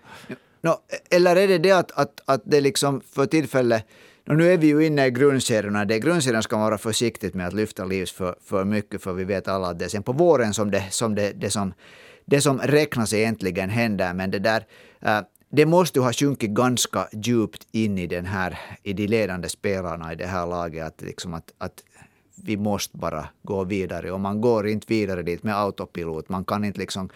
No, 0.62 0.72
eller 1.10 1.36
är 1.36 1.48
det 1.48 1.58
det 1.58 1.72
att, 1.72 1.92
att, 1.92 2.22
att 2.26 2.42
det 2.46 2.62
liksom 2.62 3.02
för 3.02 3.26
tillfället 3.26 3.86
och 4.28 4.38
nu 4.38 4.54
är 4.54 4.58
vi 4.58 4.68
ju 4.68 4.86
inne 4.86 5.06
i 5.06 5.12
grundserierna. 5.12 5.86
Det 5.86 6.00
grundserien 6.00 6.44
ska 6.44 6.58
man 6.58 6.66
vara 6.66 6.78
försiktigt 6.78 7.34
med 7.34 7.48
att 7.48 7.54
lyfta 7.54 7.86
livs 7.86 8.12
för, 8.12 8.36
för 8.44 8.66
mycket, 8.66 9.02
för 9.02 9.14
vi 9.14 9.24
vet 9.24 9.48
alla 9.48 9.68
att 9.68 9.80
det 9.80 9.86
är 9.86 9.90
sen 9.90 10.04
på 10.04 10.12
våren 10.12 10.54
som 10.54 10.72
det, 10.72 10.84
som 10.90 11.16
det, 11.16 11.32
det, 11.32 11.50
som, 11.50 11.74
det 12.26 12.42
som 12.42 12.60
räknas 12.60 13.14
egentligen 13.14 13.70
händer. 13.70 14.14
Men 14.14 14.32
det 14.32 14.40
där, 14.40 14.66
uh, 15.06 15.20
det 15.50 15.66
måste 15.66 16.00
ju 16.00 16.04
ha 16.04 16.14
sjunkit 16.14 16.50
ganska 16.50 17.08
djupt 17.12 17.68
in 17.72 17.98
i 17.98 18.08
den 18.08 18.26
här, 18.26 18.60
i 18.84 18.94
de 18.94 19.08
ledande 19.08 19.50
spelarna 19.50 20.14
i 20.14 20.16
det 20.16 20.28
här 20.28 20.48
laget. 20.48 20.88
Att, 20.88 21.02
liksom 21.02 21.34
att, 21.34 21.54
att 21.58 21.84
vi 22.44 22.58
måste 22.58 22.98
bara 22.98 23.26
gå 23.42 23.64
vidare. 23.64 24.12
Och 24.12 24.20
man 24.20 24.42
går 24.42 24.68
inte 24.68 24.86
vidare 24.90 25.24
dit 25.24 25.44
med 25.44 25.58
autopilot. 25.58 26.30
Man 26.30 26.46
kan 26.46 26.64
inte 26.64 26.80
liksom 26.80 27.10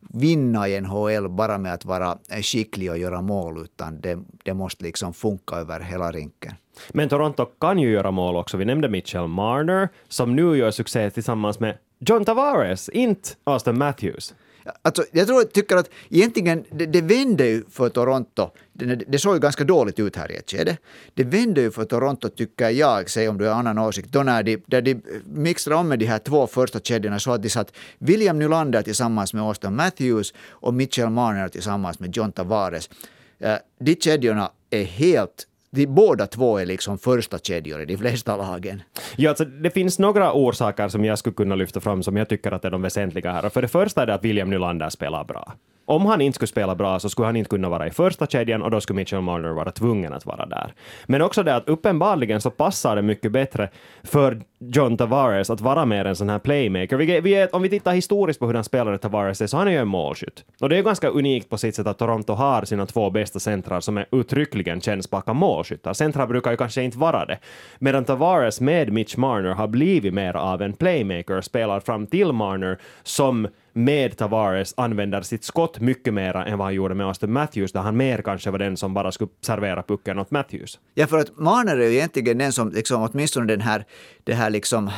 vinna 0.00 0.68
i 0.68 0.80
NHL 0.80 1.28
bara 1.28 1.58
med 1.58 1.74
att 1.74 1.84
vara 1.84 2.18
skicklig 2.42 2.90
och 2.90 2.98
göra 2.98 3.22
mål, 3.22 3.58
utan 3.64 4.00
det, 4.00 4.18
det 4.42 4.54
måste 4.54 4.84
liksom 4.84 5.14
funka 5.14 5.56
över 5.56 5.80
hela 5.80 6.12
rinken. 6.12 6.54
Men 6.92 7.08
Toronto 7.08 7.46
kan 7.60 7.78
ju 7.78 7.90
göra 7.90 8.10
mål 8.10 8.36
också. 8.36 8.56
Vi 8.56 8.64
nämnde 8.64 8.88
Mitchell 8.88 9.28
Marner, 9.28 9.88
som 10.08 10.36
nu 10.36 10.56
gör 10.56 10.70
succé 10.70 11.10
tillsammans 11.10 11.60
med 11.60 11.78
John 11.98 12.24
Tavares, 12.24 12.88
inte 12.88 13.28
Austin 13.44 13.78
Matthews. 13.78 14.34
Alltså, 14.82 15.04
jag 15.12 15.26
tror, 15.26 15.42
tycker 15.44 15.76
att 15.76 15.90
egentligen 16.10 16.64
det, 16.70 16.86
det 16.86 17.00
vände 17.00 17.46
ju 17.46 17.64
för 17.70 17.88
Toronto. 17.88 18.50
Det, 18.72 18.94
det 18.94 19.18
såg 19.18 19.34
ju 19.34 19.40
ganska 19.40 19.64
dåligt 19.64 19.98
ut 19.98 20.16
här 20.16 20.32
i 20.32 20.36
ett 20.36 20.50
skede. 20.50 20.76
Det 21.14 21.24
vände 21.24 21.60
ju 21.60 21.70
för 21.70 21.84
Toronto, 21.84 22.28
tycker 22.28 22.70
jag, 22.70 23.10
säg 23.10 23.28
om 23.28 23.38
du 23.38 23.46
har 23.46 23.54
annan 23.54 23.78
åsikt, 23.78 24.08
då 24.12 24.22
när 24.22 24.42
de, 24.42 24.62
där 24.66 24.82
de 24.82 25.02
mixade 25.24 25.76
om 25.76 25.88
med 25.88 25.98
de 25.98 26.06
här 26.06 26.18
två 26.18 26.46
första 26.46 26.80
kedjorna 26.80 27.18
så 27.18 27.32
att 27.32 27.42
de 27.42 27.50
satt 27.50 27.72
William 27.98 28.38
Nylander 28.38 28.82
tillsammans 28.82 29.34
med 29.34 29.42
Austin 29.42 29.76
Matthews 29.76 30.34
och 30.50 30.74
Mitchell 30.74 31.10
Marner 31.10 31.48
tillsammans 31.48 32.00
med 32.00 32.16
John 32.16 32.32
Tavares. 32.32 32.90
Eh, 33.38 33.56
de 33.80 33.94
kedjorna 33.94 34.50
är 34.70 34.84
helt 34.84 35.46
de 35.72 35.86
båda 35.86 36.26
två 36.26 36.58
är 36.58 36.66
liksom 36.66 36.98
första 36.98 37.38
kedjor 37.38 37.80
i 37.82 37.84
de 37.84 37.96
flesta 37.96 38.36
lagen. 38.36 38.82
Ja, 39.16 39.28
alltså, 39.28 39.44
det 39.44 39.70
finns 39.70 39.98
några 39.98 40.32
orsaker 40.32 40.88
som 40.88 41.04
jag 41.04 41.18
skulle 41.18 41.34
kunna 41.34 41.54
lyfta 41.54 41.80
fram 41.80 42.02
som 42.02 42.16
jag 42.16 42.28
tycker 42.28 42.52
att 42.52 42.64
är 42.64 42.70
de 42.70 42.82
väsentliga 42.82 43.32
här. 43.32 43.48
För 43.48 43.62
det 43.62 43.68
första 43.68 44.02
är 44.02 44.06
det 44.06 44.14
att 44.14 44.24
William 44.24 44.50
Nylander 44.50 44.88
spelar 44.88 45.24
bra 45.24 45.52
om 45.90 46.06
han 46.06 46.20
inte 46.20 46.34
skulle 46.34 46.46
spela 46.46 46.74
bra 46.74 46.98
så 46.98 47.08
skulle 47.08 47.26
han 47.26 47.36
inte 47.36 47.50
kunna 47.50 47.68
vara 47.68 47.86
i 47.86 47.90
första 47.90 48.26
kedjan 48.26 48.62
och 48.62 48.70
då 48.70 48.80
skulle 48.80 48.96
Mitchell 48.96 49.20
Marner 49.20 49.48
vara 49.48 49.70
tvungen 49.70 50.12
att 50.12 50.26
vara 50.26 50.46
där. 50.46 50.74
Men 51.06 51.22
också 51.22 51.42
det 51.42 51.54
att 51.54 51.68
uppenbarligen 51.68 52.40
så 52.40 52.50
passar 52.50 52.96
det 52.96 53.02
mycket 53.02 53.32
bättre 53.32 53.68
för 54.02 54.40
John 54.58 54.96
Tavares 54.96 55.50
att 55.50 55.60
vara 55.60 55.84
mer 55.84 56.04
en 56.04 56.16
sån 56.16 56.28
här 56.28 56.38
playmaker. 56.38 56.96
Vi, 56.96 57.20
vi 57.20 57.46
om 57.52 57.62
vi 57.62 57.68
tittar 57.68 57.92
historiskt 57.92 58.40
på 58.40 58.46
hur 58.46 58.54
han 58.54 58.64
spelade 58.64 58.98
Tavares 58.98 59.40
är 59.40 59.46
så 59.46 59.56
han 59.56 59.68
är 59.68 59.72
ju 59.72 59.78
en 59.78 59.88
målskytt. 59.88 60.44
Och 60.60 60.68
det 60.68 60.78
är 60.78 60.82
ganska 60.82 61.08
unikt 61.08 61.50
på 61.50 61.58
sitt 61.58 61.74
sätt 61.74 61.86
att 61.86 61.98
Toronto 61.98 62.32
har 62.32 62.64
sina 62.64 62.86
två 62.86 63.10
bästa 63.10 63.38
centrar 63.38 63.80
som 63.80 63.98
är 63.98 64.06
uttryckligen 64.12 64.80
känns 64.80 65.10
bakom 65.10 65.36
målskyttar. 65.36 65.92
Centrar 65.92 66.26
brukar 66.26 66.50
ju 66.50 66.56
kanske 66.56 66.82
inte 66.82 66.98
vara 66.98 67.24
det. 67.24 67.38
Medan 67.78 68.04
Tavares 68.04 68.60
med 68.60 68.92
Mitch 68.92 69.16
Marner 69.16 69.50
har 69.50 69.68
blivit 69.68 70.14
mer 70.14 70.36
av 70.36 70.62
en 70.62 70.72
playmaker, 70.72 71.40
spelar 71.40 71.80
fram 71.80 72.06
till 72.06 72.32
Marner 72.32 72.78
som 73.02 73.48
med 73.72 74.16
Tavares 74.16 74.74
använder 74.76 75.22
sitt 75.22 75.44
skott 75.44 75.80
mycket 75.80 76.14
mer 76.14 76.36
än 76.36 76.58
vad 76.58 76.66
han 76.66 76.74
gjorde 76.74 76.94
med 76.94 77.06
Austin 77.06 77.32
Matthews, 77.32 77.72
där 77.72 77.80
han 77.80 77.96
mer 77.96 78.22
kanske 78.22 78.50
var 78.50 78.58
den 78.58 78.76
som 78.76 78.94
bara 78.94 79.12
skulle 79.12 79.30
servera 79.40 79.82
pucken 79.82 80.18
åt 80.18 80.30
Matthews. 80.30 80.78
Ja, 80.94 81.06
för 81.06 81.18
att 81.18 81.38
Marner 81.38 81.76
är 81.76 81.88
ju 81.88 81.94
egentligen 81.94 82.38
den 82.38 82.52
som, 82.52 82.70
liksom, 82.70 83.02
åtminstone 83.02 83.46
den 83.46 83.60
här, 83.60 83.84
det 84.24 84.34
här 84.34 84.50
liksom, 84.50 84.90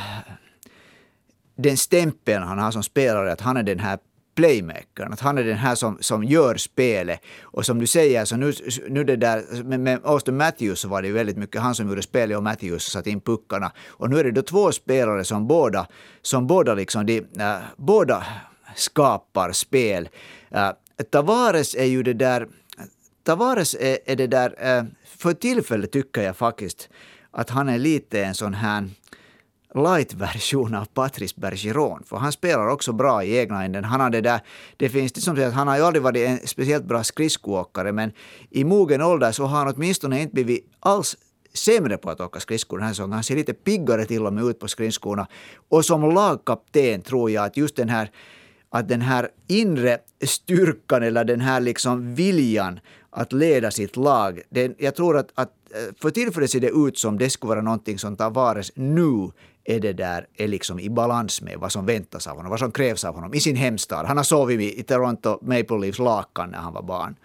den 1.55 1.77
stämpeln 1.77 2.43
han 2.43 2.59
har 2.59 2.71
som 2.71 2.83
spelare, 2.83 3.31
att 3.31 3.41
han 3.41 3.57
är 3.57 3.63
den 3.63 3.79
här 3.79 3.97
playmakern, 4.35 5.13
att 5.13 5.19
han 5.19 5.37
är 5.37 5.43
den 5.43 5.57
här 5.57 5.75
som, 5.75 5.97
som 6.01 6.23
gör 6.23 6.55
spelet. 6.55 7.19
Och 7.41 7.65
som 7.65 7.79
du 7.79 7.87
säger, 7.87 8.25
så 8.25 8.35
nu, 8.35 8.53
nu 8.89 9.03
det 9.03 9.15
där, 9.15 9.63
med, 9.63 9.79
med 9.79 9.99
Austin 10.03 10.37
Matthews 10.37 10.79
så 10.79 10.87
var 10.87 11.01
det 11.01 11.07
ju 11.07 11.13
väldigt 11.13 11.37
mycket 11.37 11.61
han 11.61 11.75
som 11.75 11.89
gjorde 11.89 12.01
spelet 12.01 12.37
och 12.37 12.43
Matthews 12.43 12.83
satte 12.83 13.09
in 13.09 13.21
puckarna. 13.21 13.71
Och 13.87 14.09
nu 14.09 14.19
är 14.19 14.23
det 14.23 14.31
då 14.31 14.41
två 14.41 14.71
spelare 14.71 15.23
som 15.23 15.47
båda, 15.47 15.87
som 16.21 16.47
båda 16.47 16.73
liksom, 16.73 17.05
de, 17.05 17.17
äh, 17.17 17.55
båda 17.77 18.23
skapar 18.75 19.51
spel. 19.51 20.09
Uh, 20.55 20.71
Tavares 21.11 21.75
är 21.75 21.85
ju 21.85 22.03
det 22.03 22.13
där... 22.13 22.47
Tavares 23.23 23.75
är, 23.79 23.97
är 24.05 24.15
det 24.15 24.27
där... 24.27 24.77
Uh, 24.79 24.85
för 25.05 25.33
tillfället 25.33 25.91
tycker 25.91 26.21
jag 26.21 26.37
faktiskt 26.37 26.89
att 27.31 27.49
han 27.49 27.69
är 27.69 27.77
lite 27.77 28.23
en 28.23 28.35
sån 28.35 28.53
här 28.53 28.89
light-version 29.75 30.75
av 30.81 30.85
Patrice 30.85 31.35
Bergeron. 31.35 32.03
För 32.05 32.17
han 32.17 32.31
spelar 32.31 32.67
också 32.67 32.93
bra 32.93 33.23
i 33.23 33.37
egna 33.37 33.63
änden. 33.63 33.83
Han 33.83 33.99
har 33.99 34.09
det 34.09 34.21
där, 34.21 34.39
det 34.77 34.89
finns 34.89 35.11
det 35.11 35.21
som 35.21 35.35
säger 35.35 35.47
att 35.47 35.53
han 35.53 35.67
har 35.67 35.77
ju 35.77 35.83
aldrig 35.83 36.03
varit 36.03 36.29
en 36.29 36.47
speciellt 36.47 36.85
bra 36.85 37.03
skridskoåkare, 37.03 37.91
men 37.91 38.11
i 38.49 38.63
mogen 38.63 39.01
ålder 39.01 39.31
så 39.31 39.45
har 39.45 39.57
han 39.57 39.73
åtminstone 39.75 40.21
inte 40.21 40.33
blivit 40.33 40.65
alls 40.79 41.17
sämre 41.53 41.97
på 41.97 42.09
att 42.09 42.21
åka 42.21 42.39
skridskor 42.39 42.77
den 42.77 42.87
här 42.87 42.93
säsongen. 42.93 43.13
Han 43.13 43.23
ser 43.23 43.35
lite 43.35 43.53
piggare 43.53 44.05
till 44.05 44.25
och 44.25 44.33
med 44.33 44.43
ut 44.43 44.59
på 44.59 44.67
skridskorna. 44.67 45.27
Och 45.69 45.85
som 45.85 46.13
lagkapten 46.13 47.01
tror 47.01 47.31
jag 47.31 47.45
att 47.45 47.57
just 47.57 47.75
den 47.75 47.89
här 47.89 48.11
att 48.73 48.87
den 48.87 49.01
här 49.01 49.29
inre 49.47 49.97
styrkan 50.25 51.03
eller 51.03 51.23
den 51.23 51.41
här 51.41 51.59
liksom 51.59 52.15
viljan 52.15 52.79
att 53.09 53.33
leda 53.33 53.71
sitt 53.71 53.97
lag, 53.97 54.41
den, 54.49 54.75
jag 54.77 54.95
tror 54.95 55.17
att, 55.17 55.29
att 55.35 55.49
eh, 55.71 55.95
för 56.01 56.09
tillfället 56.09 56.49
ser 56.49 56.59
det 56.59 56.69
ut 56.69 56.97
som 56.97 57.17
det 57.17 57.29
skulle 57.29 57.49
vara 57.49 57.61
någonting 57.61 57.99
som 57.99 58.15
Tavares 58.15 58.71
nu 58.75 59.31
är 59.65 59.79
det 59.79 59.93
där 59.93 60.27
är 60.37 60.47
liksom 60.47 60.79
i 60.79 60.89
balans 60.89 61.41
med 61.41 61.57
vad 61.59 61.71
som 61.71 61.85
väntas 61.85 62.27
av 62.27 62.35
honom, 62.35 62.49
vad 62.49 62.59
som 62.59 62.71
krävs 62.71 63.05
av 63.05 63.15
honom 63.15 63.33
i 63.33 63.39
sin 63.39 63.55
hemstad. 63.55 64.05
Han 64.05 64.17
har 64.17 64.23
sovit 64.23 64.79
i 64.79 64.83
Toronto 64.83 65.39
Maple 65.41 65.79
Leafs 65.79 65.99
lakan 65.99 66.49
när 66.49 66.57
han 66.57 66.73
var 66.73 66.83
barn. 66.83 67.15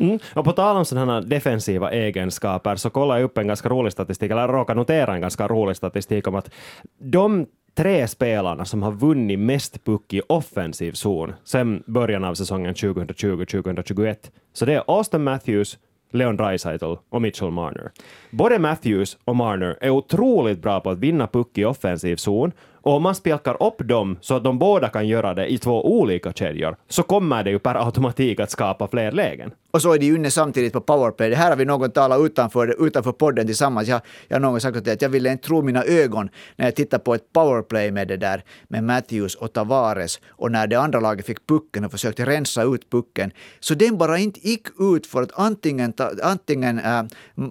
Mm. 0.00 0.18
Och 0.34 0.44
på 0.44 0.52
tal 0.52 0.76
om 0.76 0.84
sådana 0.84 1.20
defensiva 1.20 1.90
egenskaper 1.90 2.76
så 2.76 2.90
kollade 2.90 3.20
jag 3.20 3.24
upp 3.24 3.38
en 3.38 3.46
ganska 3.46 3.68
rolig 3.68 3.92
statistik, 3.92 4.30
eller 4.30 4.48
råkade 4.48 4.78
notera 4.78 5.14
en 5.14 5.20
ganska 5.20 5.48
rolig 5.48 5.76
statistik 5.76 6.26
om 6.26 6.34
att 6.34 6.50
de 6.98 7.46
tre 7.78 8.08
spelarna 8.08 8.64
som 8.64 8.82
har 8.82 8.92
vunnit 8.92 9.38
mest 9.38 9.84
puck 9.84 10.14
i 10.14 10.20
offensiv 10.28 10.92
zon 10.92 11.32
sen 11.44 11.82
början 11.86 12.24
av 12.24 12.34
säsongen 12.34 12.74
2020-2021. 12.74 14.16
Så 14.52 14.64
det 14.64 14.74
är 14.74 14.82
Austin 14.86 15.24
Matthews, 15.24 15.78
Leon 16.12 16.36
Draisaitl 16.36 16.94
och 17.08 17.22
Mitchell 17.22 17.50
Marner. 17.50 17.90
Både 18.30 18.58
Matthews 18.58 19.18
och 19.24 19.36
Marner 19.36 19.78
är 19.80 19.90
otroligt 19.90 20.62
bra 20.62 20.80
på 20.80 20.90
att 20.90 20.98
vinna 20.98 21.26
puck 21.26 21.58
i 21.58 21.64
offensiv 21.64 22.16
zon 22.16 22.52
Och 22.72 22.92
om 22.92 23.02
man 23.02 23.14
spjälkar 23.14 23.62
upp 23.62 23.88
dem 23.88 24.16
så 24.20 24.34
att 24.34 24.44
de 24.44 24.58
båda 24.58 24.88
kan 24.88 25.08
göra 25.08 25.34
det 25.34 25.52
i 25.52 25.58
två 25.58 25.98
olika 25.98 26.32
kedjor, 26.32 26.76
så 26.88 27.02
kommer 27.02 27.44
det 27.44 27.50
ju 27.50 27.58
per 27.58 27.86
automatik 27.86 28.40
att 28.40 28.50
skapa 28.50 28.88
fler 28.88 29.12
lägen. 29.12 29.50
Och 29.70 29.82
så 29.82 29.92
är 29.92 29.98
de 29.98 30.06
ju 30.06 30.14
inne 30.14 30.30
samtidigt 30.30 30.72
på 30.72 30.80
powerplay. 30.80 31.30
Det 31.30 31.36
här 31.36 31.50
har 31.50 31.56
vi 31.56 31.64
någon 31.64 31.90
talat 31.90 32.20
utanför, 32.20 32.86
utanför 32.86 33.12
podden 33.12 33.46
tillsammans. 33.46 33.88
Jag, 33.88 34.00
jag 34.28 34.34
har 34.34 34.40
någon 34.40 34.60
sagt 34.60 34.88
att 34.88 35.02
jag 35.02 35.08
ville 35.08 35.32
inte 35.32 35.46
tro 35.46 35.62
mina 35.62 35.84
ögon 35.84 36.28
när 36.56 36.64
jag 36.64 36.74
tittade 36.74 37.04
på 37.04 37.14
ett 37.14 37.32
powerplay 37.32 37.90
med 37.90 38.08
det 38.08 38.16
där 38.16 38.44
med 38.68 38.84
Matthews 38.84 39.34
och 39.34 39.52
Tavares 39.52 40.20
och 40.28 40.52
när 40.52 40.66
det 40.66 40.76
andra 40.76 41.00
laget 41.00 41.26
fick 41.26 41.46
pucken 41.46 41.84
och 41.84 41.90
försökte 41.90 42.26
rensa 42.26 42.62
ut 42.62 42.90
pucken. 42.90 43.30
Så 43.60 43.74
den 43.74 43.98
bara 43.98 44.18
inte 44.18 44.48
gick 44.48 44.66
ut 44.78 45.06
för 45.06 45.22
att 45.22 45.30
antingen, 45.34 45.92
antingen 46.22 46.78
äh, 46.78 47.02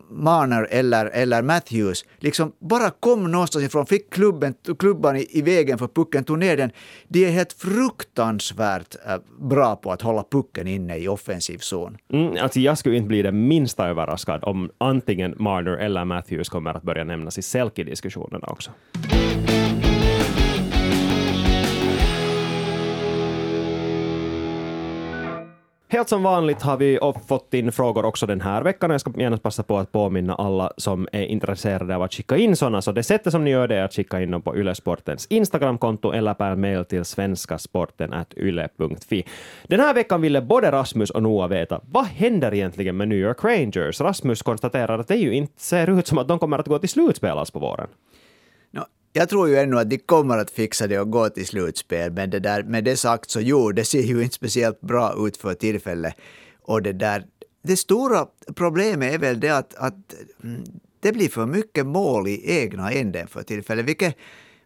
Marner 0.10 0.68
eller, 0.72 1.06
eller 1.06 1.42
Matthews 1.42 2.06
liksom 2.18 2.52
bara 2.60 2.90
kom 2.90 3.32
någonstans 3.32 3.66
ifrån, 3.66 3.86
fick 3.86 4.14
klubben, 4.14 4.54
klubban 4.80 5.16
i, 5.16 5.28
i 5.30 5.42
vägen 5.42 5.78
för 5.78 5.88
pucken, 5.88 6.24
tog 6.24 6.40
ner 6.40 6.58
den. 6.58 6.72
De 7.08 7.26
är 7.26 7.30
helt 7.30 7.54
fruktansvärt 7.54 8.96
äh, 9.08 9.18
bra 9.40 9.76
på 9.76 9.92
att 9.92 10.02
hålla 10.02 10.24
pucken 10.32 10.68
inne 10.68 10.98
i 10.98 11.08
offensiv 11.08 11.58
zon. 11.58 11.98
Mm, 12.14 12.38
alltså 12.42 12.60
jag 12.60 12.78
skulle 12.78 12.96
inte 12.96 13.08
bli 13.08 13.22
det 13.22 13.32
minsta 13.32 13.88
överraskad 13.88 14.44
om 14.44 14.70
antingen 14.78 15.36
Marner 15.38 15.78
eller 15.78 16.06
Matthews 16.06 16.50
kommer 16.50 16.74
att 16.74 16.84
börja 16.84 17.04
nämnas 17.04 17.38
i 17.38 17.42
Selke-diskussionerna 17.42 18.48
också. 18.48 18.72
Helt 25.98 26.10
som 26.10 26.24
vanligt 26.24 26.62
har 26.62 26.78
vi 26.78 27.00
fått 27.28 27.54
in 27.54 27.72
frågor 27.72 28.06
också 28.06 28.26
den 28.26 28.42
här 28.42 28.62
veckan 28.62 28.92
och 28.92 28.94
jag 28.94 29.02
ska 29.02 29.12
gärna 29.18 29.38
passa 29.38 29.64
på 29.64 29.78
att 29.78 29.92
påminna 29.92 30.36
alla 30.36 30.72
som 30.78 31.08
är 31.12 31.24
intresserade 31.24 31.96
av 31.96 32.02
att 32.02 32.14
skicka 32.14 32.38
in 32.38 32.56
sådana. 32.56 32.82
Så 32.82 32.92
det 32.92 33.04
sättet 33.04 33.32
som 33.32 33.44
ni 33.44 33.52
gör 33.52 33.68
det 33.68 33.76
är 33.76 33.84
att 33.84 33.94
skicka 33.94 34.22
in 34.22 34.32
dem 34.32 34.42
på 34.42 34.58
Ylesportens 34.58 35.28
Instagramkonto 35.30 36.12
eller 36.12 36.34
per 36.34 36.56
mail 36.56 36.86
till 36.86 37.06
svenskasporten.yle.fi. 37.06 39.26
Den 39.64 39.80
här 39.80 39.94
veckan 39.94 40.22
ville 40.22 40.42
både 40.42 40.72
Rasmus 40.72 41.10
och 41.10 41.24
Noah 41.24 41.50
veta 41.50 41.82
vad 41.92 42.06
händer 42.06 42.54
egentligen 42.54 42.98
med 42.98 43.08
New 43.08 43.18
York 43.18 43.44
Rangers? 43.44 44.02
Rasmus 44.02 44.42
konstaterar 44.42 45.00
att 45.00 45.08
det 45.08 45.16
ju 45.16 45.34
inte 45.34 45.62
ser 45.62 46.00
ut 46.00 46.08
som 46.08 46.18
att 46.18 46.28
de 46.28 46.40
kommer 46.40 46.60
att 46.60 46.68
gå 46.68 46.80
till 46.80 46.90
slutspel 46.90 47.38
alls 47.38 47.52
på 47.52 47.60
våren. 47.60 47.88
Jag 49.14 49.30
tror 49.30 49.50
ju 49.50 49.58
ännu 49.58 49.80
att 49.80 49.90
de 49.90 49.98
kommer 49.98 50.38
att 50.38 50.52
fixa 50.52 50.88
det 50.88 51.00
och 51.00 51.12
gå 51.12 51.30
till 51.30 51.48
slutspel, 51.48 52.12
men 52.12 52.30
det 52.30 52.40
där, 52.40 52.64
med 52.64 52.84
det 52.84 52.98
sagt 52.98 53.30
så 53.30 53.42
jo, 53.42 53.72
det 53.72 53.86
ser 53.86 54.02
ju 54.02 54.24
inte 54.24 54.36
speciellt 54.36 54.82
bra 54.82 55.28
ut 55.28 55.38
för 55.38 55.54
tillfället. 55.54 56.14
Och 56.62 56.82
det 56.82 56.94
där, 56.94 57.26
det 57.62 57.78
stora 57.78 58.28
problemet 58.56 59.14
är 59.14 59.18
väl 59.18 59.40
det 59.40 59.50
att, 59.50 59.76
att 59.76 60.14
mm, 60.44 60.64
det 61.00 61.12
blir 61.12 61.30
för 61.30 61.46
mycket 61.46 61.86
mål 61.86 62.28
i 62.28 62.60
egna 62.60 62.92
änden 62.92 63.28
för 63.28 63.44
tillfället, 63.44 63.86
vilket 63.86 64.16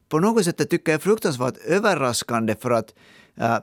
på 0.10 0.20
något 0.20 0.46
sätt 0.46 0.70
tycker 0.70 0.92
jag 0.92 1.00
är 1.00 1.04
fruktansvärt 1.04 1.58
överraskande 1.66 2.56
för 2.56 2.72
att 2.72 2.94
uh, 3.40 3.58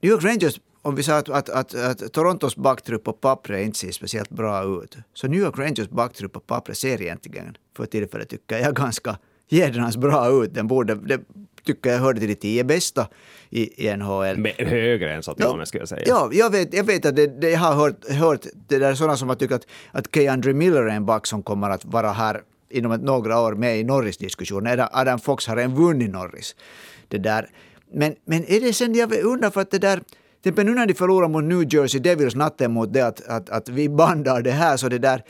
New 0.00 0.12
York 0.12 0.24
Rangers 0.24 0.60
om 0.82 0.94
vi 0.94 1.02
sa 1.02 1.16
att, 1.16 1.28
att, 1.28 1.48
att, 1.48 1.74
att, 1.74 2.12
Torontos 2.12 2.56
backtrupp 2.56 3.04
på 3.04 3.12
pappret 3.12 3.66
inte 3.66 3.78
ser 3.78 3.92
speciellt 3.92 4.30
bra 4.30 4.82
ut, 4.82 4.96
så 5.14 5.28
New 5.28 5.40
York 5.40 5.58
Rangers 5.58 5.88
backtrupp 5.88 6.32
på 6.32 6.40
pappret 6.40 6.78
ser 6.78 7.02
egentligen 7.02 7.56
för 7.76 7.86
tillfället 7.86 8.28
tycker 8.28 8.58
jag 8.58 8.74
ganska 8.74 9.18
jädrans 9.52 9.96
bra 9.96 10.44
ut. 10.44 10.54
Den 10.54 10.66
borde, 10.66 10.94
det 10.94 11.20
tycker 11.64 11.90
jag 11.90 11.98
hörde 11.98 12.20
till 12.20 12.28
de 12.28 12.34
tio 12.34 12.64
bästa 12.64 13.08
i, 13.50 13.88
i 13.88 13.96
NHL. 13.96 14.38
Men 14.38 14.52
högre 14.58 15.12
än 15.12 15.22
så 15.22 15.34
till 15.34 15.66
skulle 15.66 15.80
jag 15.80 15.88
säga. 15.88 16.02
Ja, 16.06 16.28
jag 16.32 16.50
vet, 16.50 16.74
jag 16.74 16.84
vet 16.84 17.06
att 17.06 17.16
det, 17.16 17.40
det 17.40 17.50
jag 17.50 17.58
har 17.58 17.74
hört, 17.74 18.10
hört 18.10 18.46
det 18.68 18.78
där 18.78 18.94
sådana 18.94 19.16
som 19.16 19.28
har 19.28 19.36
tyckt 19.36 19.52
att, 19.52 19.66
att 19.92 20.14
Keandre 20.14 20.52
Miller 20.52 20.82
är 20.82 20.88
en 20.88 21.06
back 21.06 21.26
som 21.26 21.42
kommer 21.42 21.70
att 21.70 21.84
vara 21.84 22.12
här 22.12 22.40
inom 22.70 22.92
ett 22.92 23.02
några 23.02 23.40
år 23.40 23.54
med 23.54 23.78
i 23.78 23.84
Norris-diskussionen. 23.84 24.86
Adam 24.92 25.18
Fox 25.18 25.46
har 25.46 25.56
en 25.56 25.74
vunnit 25.74 26.10
Norris. 26.10 26.56
Det 27.08 27.18
där. 27.18 27.48
Men, 27.94 28.14
men 28.24 28.44
är 28.50 28.60
det 28.60 28.72
sen, 28.72 28.94
jag 28.94 29.12
undrar 29.12 29.50
för 29.50 29.60
att 29.60 29.70
det 29.70 29.78
där 29.78 30.00
Till 30.42 30.54
nu 30.54 30.74
när 30.74 30.86
de 30.86 30.94
förlorar 30.94 31.28
mot 31.28 31.44
New 31.44 31.74
Jersey 31.74 32.00
Devils 32.00 32.34
natten 32.34 32.72
mot 32.72 32.92
det 32.92 33.06
att, 33.06 33.28
att, 33.28 33.50
att 33.50 33.68
vi 33.68 33.88
bandar 33.88 34.42
det 34.42 34.50
här 34.50 34.76
så 34.76 34.88
det 34.88 34.98
där. 34.98 35.22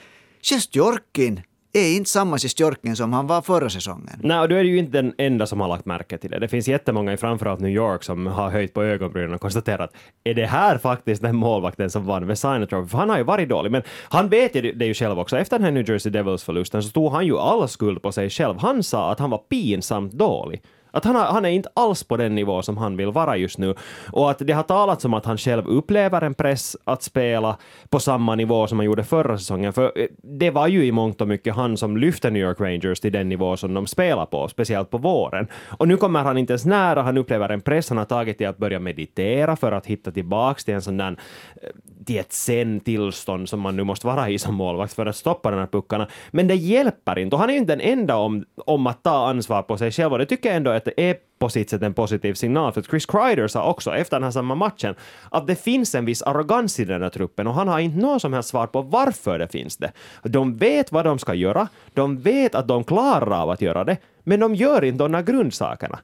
Sjestjorkin 0.42 1.40
är 1.78 1.96
inte 1.96 2.10
samma 2.10 2.38
Sjestjorkin 2.38 2.96
som 2.96 3.12
han 3.12 3.26
var 3.26 3.42
förra 3.42 3.70
säsongen. 3.70 4.20
Nej, 4.22 4.40
och 4.40 4.48
du 4.48 4.58
är 4.58 4.64
ju 4.64 4.78
inte 4.78 5.02
den 5.02 5.14
enda 5.18 5.46
som 5.46 5.60
har 5.60 5.68
lagt 5.68 5.86
märke 5.86 6.18
till 6.18 6.30
det. 6.30 6.38
Det 6.38 6.48
finns 6.48 6.68
jättemånga 6.68 7.12
i 7.12 7.16
framförallt 7.16 7.60
New 7.60 7.70
York 7.70 8.02
som 8.02 8.26
har 8.26 8.50
höjt 8.50 8.74
på 8.74 8.82
ögonbrynen 8.82 9.34
och 9.34 9.40
konstaterat 9.40 9.92
är 10.24 10.34
det 10.34 10.46
här 10.46 10.78
faktiskt 10.78 11.22
den 11.22 11.36
målvakten 11.36 11.90
som 11.90 12.06
vann 12.06 12.26
Vesina 12.26 12.66
Trophy? 12.66 12.88
För 12.88 12.98
han 12.98 13.10
har 13.10 13.18
ju 13.18 13.24
varit 13.24 13.48
dålig, 13.48 13.72
men 13.72 13.82
han 14.08 14.28
vet 14.28 14.54
ju 14.54 14.72
det 14.72 14.86
ju 14.86 14.94
själv 14.94 15.18
också. 15.18 15.38
Efter 15.38 15.58
den 15.58 15.64
här 15.64 15.72
New 15.72 15.90
Jersey 15.90 16.12
Devils-förlusten 16.12 16.82
så 16.82 16.90
tog 16.90 17.12
han 17.12 17.26
ju 17.26 17.38
all 17.38 17.68
skuld 17.68 18.02
på 18.02 18.12
sig 18.12 18.30
själv. 18.30 18.58
Han 18.58 18.82
sa 18.82 19.12
att 19.12 19.18
han 19.18 19.30
var 19.30 19.38
pinsamt 19.38 20.12
dålig. 20.12 20.62
Att 20.92 21.04
han, 21.04 21.16
har, 21.16 21.24
han 21.24 21.44
är 21.44 21.48
inte 21.48 21.68
alls 21.74 22.04
på 22.04 22.16
den 22.16 22.34
nivå 22.34 22.62
som 22.62 22.76
han 22.76 22.96
vill 22.96 23.10
vara 23.10 23.36
just 23.36 23.58
nu. 23.58 23.74
Och 24.12 24.30
att 24.30 24.38
det 24.38 24.52
har 24.52 24.62
talats 24.62 25.04
om 25.04 25.14
att 25.14 25.24
han 25.24 25.38
själv 25.38 25.66
upplever 25.66 26.22
en 26.22 26.34
press 26.34 26.76
att 26.84 27.02
spela 27.02 27.56
på 27.88 28.00
samma 28.00 28.34
nivå 28.34 28.66
som 28.66 28.78
han 28.78 28.86
gjorde 28.86 29.04
förra 29.04 29.38
säsongen. 29.38 29.72
För 29.72 29.92
eh, 29.96 30.06
det 30.22 30.50
var 30.50 30.66
ju 30.66 30.84
i 30.84 30.92
mångt 30.92 31.20
och 31.20 31.28
mycket 31.28 31.54
han 31.54 31.76
som 31.76 31.96
lyfte 31.96 32.30
New 32.30 32.42
York 32.42 32.60
Rangers 32.60 33.00
till 33.00 33.12
den 33.12 33.28
nivå 33.28 33.56
som 33.56 33.74
de 33.74 33.86
spelar 33.86 34.26
på, 34.26 34.48
speciellt 34.48 34.90
på 34.90 34.98
våren. 34.98 35.46
Och 35.78 35.88
nu 35.88 35.96
kommer 35.96 36.22
han 36.22 36.38
inte 36.38 36.52
ens 36.52 36.64
nära, 36.64 37.02
han 37.02 37.18
upplever 37.18 37.48
en 37.48 37.60
press, 37.60 37.88
han 37.88 37.98
har 37.98 38.04
tagit 38.04 38.38
till 38.38 38.48
att 38.48 38.58
börja 38.58 38.80
meditera 38.80 39.56
för 39.56 39.72
att 39.72 39.86
hitta 39.86 40.10
tillbaks 40.10 40.64
till 40.64 40.74
en 40.74 40.82
sån 40.82 40.96
där 40.96 41.16
eh, 41.62 41.68
till 42.04 42.18
ett 42.18 42.32
sen-tillstånd 42.32 43.48
som 43.48 43.60
man 43.60 43.76
nu 43.76 43.84
måste 43.84 44.06
vara 44.06 44.28
i 44.28 44.38
som 44.38 44.54
målvakt 44.54 44.94
för 44.94 45.06
att 45.06 45.16
stoppa 45.16 45.50
de 45.50 45.56
här 45.56 45.66
puckarna. 45.66 46.08
Men 46.30 46.48
det 46.48 46.54
hjälper 46.54 47.18
inte 47.18 47.36
och 47.36 47.40
han 47.40 47.50
är 47.50 47.54
ju 47.54 47.58
inte 47.58 47.76
den 47.76 47.80
enda 47.80 48.16
om, 48.16 48.44
om 48.66 48.86
att 48.86 49.02
ta 49.02 49.28
ansvar 49.28 49.62
på 49.62 49.78
sig 49.78 49.90
själv 49.90 50.12
och 50.12 50.18
det 50.18 50.26
tycker 50.26 50.48
jag 50.48 50.56
ändå 50.56 50.70
att 50.88 50.94
det 50.96 51.10
är 51.10 51.16
på 51.38 51.48
sitt 51.48 51.70
sätt 51.70 51.82
en 51.82 51.94
positiv 51.94 52.34
signal 52.34 52.72
för 52.72 52.80
att 52.80 52.86
Chris 52.86 53.06
Kreider 53.06 53.48
sa 53.48 53.70
också 53.70 53.94
efter 53.94 54.16
den 54.16 54.24
här 54.24 54.30
samma 54.30 54.54
matchen 54.54 54.94
att 55.30 55.46
det 55.46 55.54
finns 55.54 55.94
en 55.94 56.04
viss 56.04 56.22
arrogans 56.22 56.80
i 56.80 56.84
den 56.84 57.02
här 57.02 57.08
truppen 57.08 57.46
och 57.46 57.54
han 57.54 57.68
har 57.68 57.78
inte 57.78 57.98
något 57.98 58.22
som 58.22 58.32
helst 58.32 58.48
svar 58.48 58.66
på 58.66 58.82
varför 58.82 59.38
det 59.38 59.48
finns 59.48 59.76
det. 59.76 59.92
De 60.22 60.56
vet 60.56 60.92
vad 60.92 61.04
de 61.04 61.18
ska 61.18 61.34
göra, 61.34 61.68
de 61.94 62.18
vet 62.18 62.54
att 62.54 62.68
de 62.68 62.84
klarar 62.84 63.42
av 63.42 63.50
att 63.50 63.60
göra 63.60 63.84
det, 63.84 63.96
men 64.24 64.40
de 64.40 64.54
gör 64.54 64.84
inte 64.84 65.04
de 65.04 65.14
här 65.14 65.22
grundsakerna. 65.22 65.98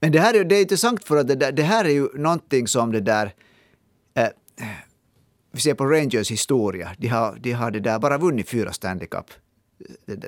Men 0.00 0.12
det 0.12 0.20
här 0.20 0.34
är, 0.34 0.44
det 0.44 0.56
är 0.56 0.60
intressant 0.60 1.04
för 1.04 1.16
att 1.16 1.28
det, 1.28 1.34
där, 1.34 1.52
det 1.52 1.62
här 1.62 1.84
är 1.84 1.90
ju 1.90 2.08
någonting 2.14 2.68
som 2.68 2.92
det 2.92 3.00
där 3.00 3.32
eh, 4.14 4.28
vi 5.52 5.60
ser 5.60 5.74
på 5.74 5.84
Rangers 5.84 6.30
historia, 6.30 6.90
de 6.98 7.08
har, 7.08 7.36
de 7.40 7.52
har 7.52 7.70
det 7.70 7.80
där 7.80 7.98
bara 7.98 8.18
vunnit 8.18 8.48
fyra 8.48 8.72
Stanley 8.72 9.06
Cup 9.06 9.26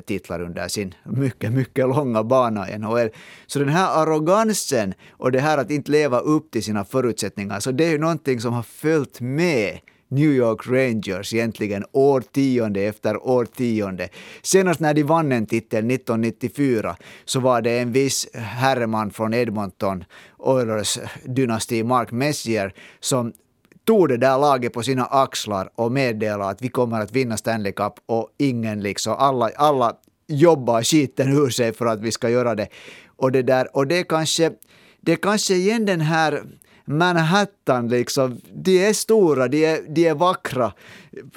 titlar 0.06 0.42
under 0.42 0.68
sin 0.68 0.94
mycket, 1.04 1.52
mycket 1.52 1.88
långa 1.88 2.24
bana 2.24 2.70
i 2.70 2.78
NHL. 2.78 3.10
Så 3.46 3.58
den 3.58 3.68
här 3.68 4.02
arrogansen 4.02 4.94
och 5.10 5.32
det 5.32 5.40
här 5.40 5.58
att 5.58 5.70
inte 5.70 5.90
leva 5.90 6.18
upp 6.18 6.50
till 6.50 6.62
sina 6.62 6.84
förutsättningar, 6.84 7.60
så 7.60 7.72
det 7.72 7.84
är 7.84 7.90
ju 7.90 7.98
någonting 7.98 8.40
som 8.40 8.52
har 8.52 8.62
följt 8.62 9.20
med 9.20 9.78
New 10.10 10.30
York 10.30 10.66
Rangers 10.66 11.34
egentligen 11.34 11.84
årtionde 11.92 12.80
efter 12.80 13.26
årtionde. 13.26 14.08
Senast 14.42 14.80
när 14.80 14.94
de 14.94 15.02
vann 15.02 15.32
en 15.32 15.46
titel 15.46 15.78
1994 15.78 16.96
så 17.24 17.40
var 17.40 17.62
det 17.62 17.78
en 17.78 17.92
viss 17.92 18.28
herreman 18.34 19.10
från 19.10 19.34
Edmonton, 19.34 20.04
Oilers 20.38 20.98
dynasti 21.24 21.84
Mark 21.84 22.10
Messier, 22.10 22.74
som 23.00 23.32
tog 23.90 24.08
det 24.08 24.16
där 24.16 24.38
laget 24.38 24.72
på 24.72 24.82
sina 24.82 25.04
axlar 25.04 25.70
och 25.74 25.92
meddelade 25.92 26.50
att 26.50 26.62
vi 26.62 26.68
kommer 26.68 27.00
att 27.00 27.12
vinna 27.12 27.36
Stanley 27.36 27.72
Cup 27.72 27.92
och 28.06 28.28
ingen 28.38 28.80
liksom, 28.82 29.14
alla, 29.18 29.50
alla 29.56 29.92
jobbar 30.28 30.82
skiten 30.82 31.32
ur 31.32 31.50
sig 31.50 31.72
för 31.72 31.86
att 31.86 32.00
vi 32.00 32.12
ska 32.12 32.28
göra 32.30 32.54
det. 32.54 32.68
Och 33.16 33.32
det 33.32 33.42
där, 33.42 33.76
och 33.76 33.86
det 33.86 33.98
är 33.98 34.04
kanske, 34.04 34.52
det 35.00 35.12
är 35.12 35.16
kanske 35.16 35.54
igen 35.54 35.86
den 35.86 36.00
här 36.00 36.42
Manhattan 36.84 37.88
liksom, 37.88 38.40
de 38.52 38.86
är 38.86 38.92
stora, 38.92 39.48
de 39.48 39.64
är, 39.64 39.94
de 39.94 40.08
är 40.08 40.14
vackra, 40.14 40.72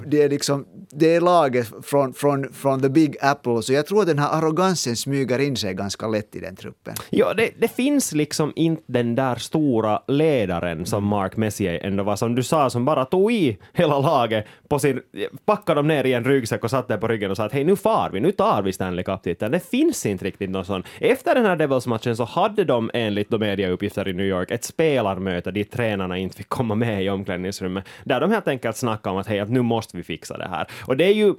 det 0.05 0.21
är 0.21 0.29
liksom, 0.29 0.65
det 0.91 1.15
är 1.15 1.21
laget 1.21 1.71
från, 1.81 2.13
från, 2.13 2.53
från 2.53 2.81
the 2.81 2.89
big 2.89 3.15
apple, 3.21 3.61
så 3.61 3.73
jag 3.73 3.87
tror 3.87 4.01
att 4.01 4.07
den 4.07 4.19
här 4.19 4.37
arrogansen 4.37 4.95
smyger 4.95 5.39
in 5.39 5.55
sig 5.55 5.73
ganska 5.73 6.07
lätt 6.07 6.35
i 6.35 6.39
den 6.39 6.55
truppen. 6.55 6.93
Ja, 7.09 7.33
det, 7.33 7.49
det 7.59 7.67
finns 7.67 8.11
liksom 8.11 8.53
inte 8.55 8.83
den 8.85 9.15
där 9.15 9.35
stora 9.35 10.01
ledaren 10.07 10.85
som 10.85 11.03
Mark 11.03 11.37
Messier 11.37 11.79
ändå 11.83 12.03
var, 12.03 12.15
som 12.15 12.35
du 12.35 12.43
sa, 12.43 12.69
som 12.69 12.85
bara 12.85 13.05
tog 13.05 13.31
i 13.31 13.57
hela 13.73 13.99
laget 13.99 14.45
på 14.67 14.79
sin, 14.79 15.01
packade 15.45 15.79
dem 15.79 15.87
ner 15.87 16.03
i 16.03 16.13
en 16.13 16.23
ryggsäck 16.23 16.63
och 16.63 16.69
satte 16.69 16.97
på 16.97 17.07
ryggen 17.07 17.31
och 17.31 17.37
sa 17.37 17.45
att 17.45 17.53
hej, 17.53 17.63
nu 17.63 17.75
far 17.75 18.09
vi, 18.13 18.19
nu 18.19 18.31
tar 18.31 18.61
vi 18.61 18.73
Stanley 18.73 19.03
Cup-titeln. 19.03 19.51
Det 19.51 19.69
finns 19.69 20.05
inte 20.05 20.25
riktigt 20.25 20.49
någon 20.49 20.65
sån. 20.65 20.83
Efter 20.99 21.35
den 21.35 21.45
här 21.45 21.55
Devils-matchen 21.55 22.15
så 22.15 22.23
hade 22.23 22.63
de 22.63 22.91
enligt 22.93 23.29
de 23.29 23.39
mediauppgifter 23.39 24.07
i 24.07 24.13
New 24.13 24.25
York 24.25 24.51
ett 24.51 24.63
spelarmöte 24.63 25.51
dit 25.51 25.71
tränarna 25.71 26.17
inte 26.17 26.37
fick 26.37 26.49
komma 26.49 26.75
med 26.75 27.03
i 27.03 27.09
omklädningsrummet, 27.09 27.85
där 28.03 28.19
de 28.19 28.31
helt 28.31 28.47
enkelt 28.47 28.77
snackade 28.77 29.13
om 29.13 29.19
att 29.19 29.27
hej, 29.27 29.39
att 29.39 29.49
nu 29.49 29.62
måste 29.63 29.97
vi 29.97 30.03
fixa 30.03 30.37
det 30.37 30.47
här. 30.47 30.67
Och 30.85 30.97
det 30.97 31.05
är 31.05 31.13
ju 31.13 31.35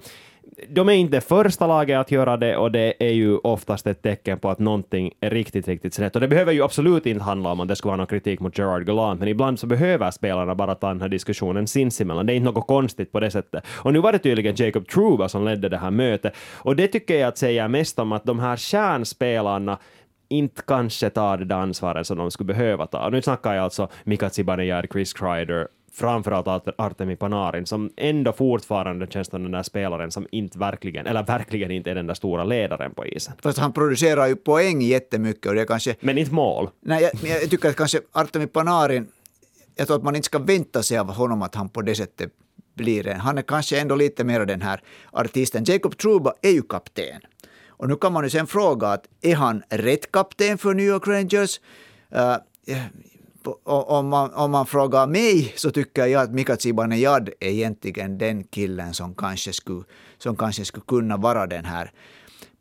de 0.69 0.89
är 0.89 0.93
inte 0.93 1.21
första 1.21 1.67
laget 1.67 2.01
att 2.01 2.11
göra 2.11 2.37
det 2.37 2.57
och 2.57 2.73
det 2.73 2.95
är 2.99 3.13
ju 3.13 3.37
oftast 3.37 3.87
ett 3.87 4.03
tecken 4.03 4.39
på 4.39 4.51
att 4.51 4.59
någonting 4.59 5.13
är 5.21 5.31
riktigt, 5.31 5.69
riktigt 5.69 5.95
snett. 5.95 6.15
Och 6.15 6.21
det 6.21 6.29
behöver 6.29 6.53
ju 6.53 6.63
absolut 6.63 7.07
inte 7.07 7.25
handla 7.25 7.53
om 7.53 7.61
att 7.61 7.69
det 7.69 7.77
skulle 7.77 7.91
vara 7.91 7.97
någon 7.97 8.07
kritik 8.07 8.41
mot 8.41 8.59
Gerard 8.59 8.87
Gallant, 8.87 9.21
men 9.21 9.29
ibland 9.29 9.59
så 9.59 9.67
behöver 9.67 10.11
spelarna 10.11 10.55
bara 10.55 10.75
ta 10.75 10.89
den 10.89 11.01
här 11.01 11.09
diskussionen 11.09 11.67
sinsemellan. 11.67 12.27
Det 12.27 12.33
är 12.33 12.35
inte 12.35 12.51
något 12.53 12.67
konstigt 12.67 13.13
på 13.13 13.21
det 13.21 13.31
sättet. 13.31 13.65
Och 13.69 13.93
nu 13.93 14.01
var 14.01 14.13
det 14.13 14.19
tydligen 14.19 14.55
Jacob 14.57 14.89
Truba 14.89 15.29
som 15.29 15.45
ledde 15.45 15.69
det 15.69 15.79
här 15.79 15.91
mötet. 15.91 16.37
Och 16.53 16.77
det 16.77 16.89
tycker 16.89 17.19
jag 17.19 17.29
att 17.29 17.39
säga 17.39 17.69
mest 17.69 17.99
om 17.99 18.13
att 18.13 18.25
de 18.25 18.39
här 18.39 18.57
kärnspelarna 18.57 19.79
inte 20.29 20.63
kanske 20.67 21.11
tar 21.11 21.39
det 21.39 21.45
där 21.45 21.57
ansvaret 21.57 22.07
som 22.07 22.19
de 22.19 22.31
skulle 22.31 22.47
behöva 22.47 22.87
ta. 22.87 23.07
Och 23.07 23.13
nu 23.13 23.23
snackar 23.23 23.55
jag 23.55 23.65
alltså 23.65 23.89
Mika 24.05 24.31
Zibanejad, 24.31 24.87
Chris 24.93 25.13
Kreider, 25.13 25.69
framförallt 25.95 26.69
Artemi 26.79 27.17
Panarin, 27.17 27.67
som 27.67 27.91
ändå 27.97 28.33
fortfarande 28.33 29.07
känns 29.07 29.29
som 29.29 29.43
den 29.43 29.53
där 29.53 29.63
spelaren 29.63 30.11
som 30.11 30.27
inte 30.31 30.59
verkligen, 30.59 31.07
eller 31.07 31.23
verkligen 31.23 31.71
inte 31.71 31.91
är 31.91 31.95
den 31.95 32.07
där 32.07 32.15
stora 32.15 32.45
ledaren 32.45 32.95
på 32.95 33.07
isen. 33.07 33.35
Fast 33.43 33.59
han 33.59 33.73
producerar 33.73 34.27
ju 34.27 34.37
poäng 34.37 34.83
jättemycket 34.83 35.47
och 35.47 35.55
det 35.55 35.65
kanske... 35.65 35.97
Men 36.01 36.19
inte 36.19 36.33
mål. 36.33 36.71
Nej, 36.81 37.03
jag, 37.03 37.31
jag 37.31 37.51
tycker 37.51 37.69
att 37.69 37.77
kanske 37.77 38.01
Artemi 38.13 38.47
Panarin, 38.47 39.07
jag 39.77 39.87
tror 39.87 39.97
att 39.97 40.03
man 40.03 40.17
inte 40.17 40.27
ska 40.27 40.39
vänta 40.39 40.83
sig 40.83 40.99
av 40.99 41.15
honom 41.15 41.43
att 41.43 41.55
han 41.55 41.69
på 41.69 41.83
det 41.83 41.95
sättet 41.95 42.31
blir 42.75 43.07
en. 43.07 43.21
Han 43.21 43.39
är 43.39 43.43
kanske 43.43 43.81
ändå 43.81 43.97
lite 43.97 44.25
mer 44.25 44.47
den 44.47 44.63
här 44.63 44.81
artisten. 45.11 45.65
Jacob 45.65 45.99
Truba 45.99 46.35
är 46.43 46.51
ju 46.51 46.63
kapten. 46.63 47.21
Och 47.69 47.89
nu 47.89 47.97
kan 47.97 48.13
man 48.13 48.25
ju 48.25 48.31
sen 48.31 48.47
fråga 48.47 48.89
att 48.89 49.05
är 49.23 49.35
han 49.35 49.63
rätt 49.69 50.13
kapten 50.13 50.59
för 50.59 50.75
New 50.75 50.87
York 50.87 51.09
Rangers? 51.09 51.61
Uh, 52.17 52.37
om 53.65 54.09
man, 54.09 54.35
om 54.35 54.51
man 54.51 54.67
frågar 54.67 55.07
mig 55.07 55.53
så 55.57 55.71
tycker 55.71 56.07
jag 56.07 56.23
att 56.23 56.31
Mika 56.31 56.57
Zibanejad 56.57 57.29
är 57.41 57.51
egentligen 57.51 58.19
den 58.19 58.45
killen 58.45 58.95
som 58.95 59.15
kanske 59.15 59.53
skulle, 59.53 59.85
som 60.19 60.37
kanske 60.37 60.65
skulle 60.65 60.85
kunna 60.89 61.17
vara 61.17 61.47
den 61.47 61.65
här 61.65 61.93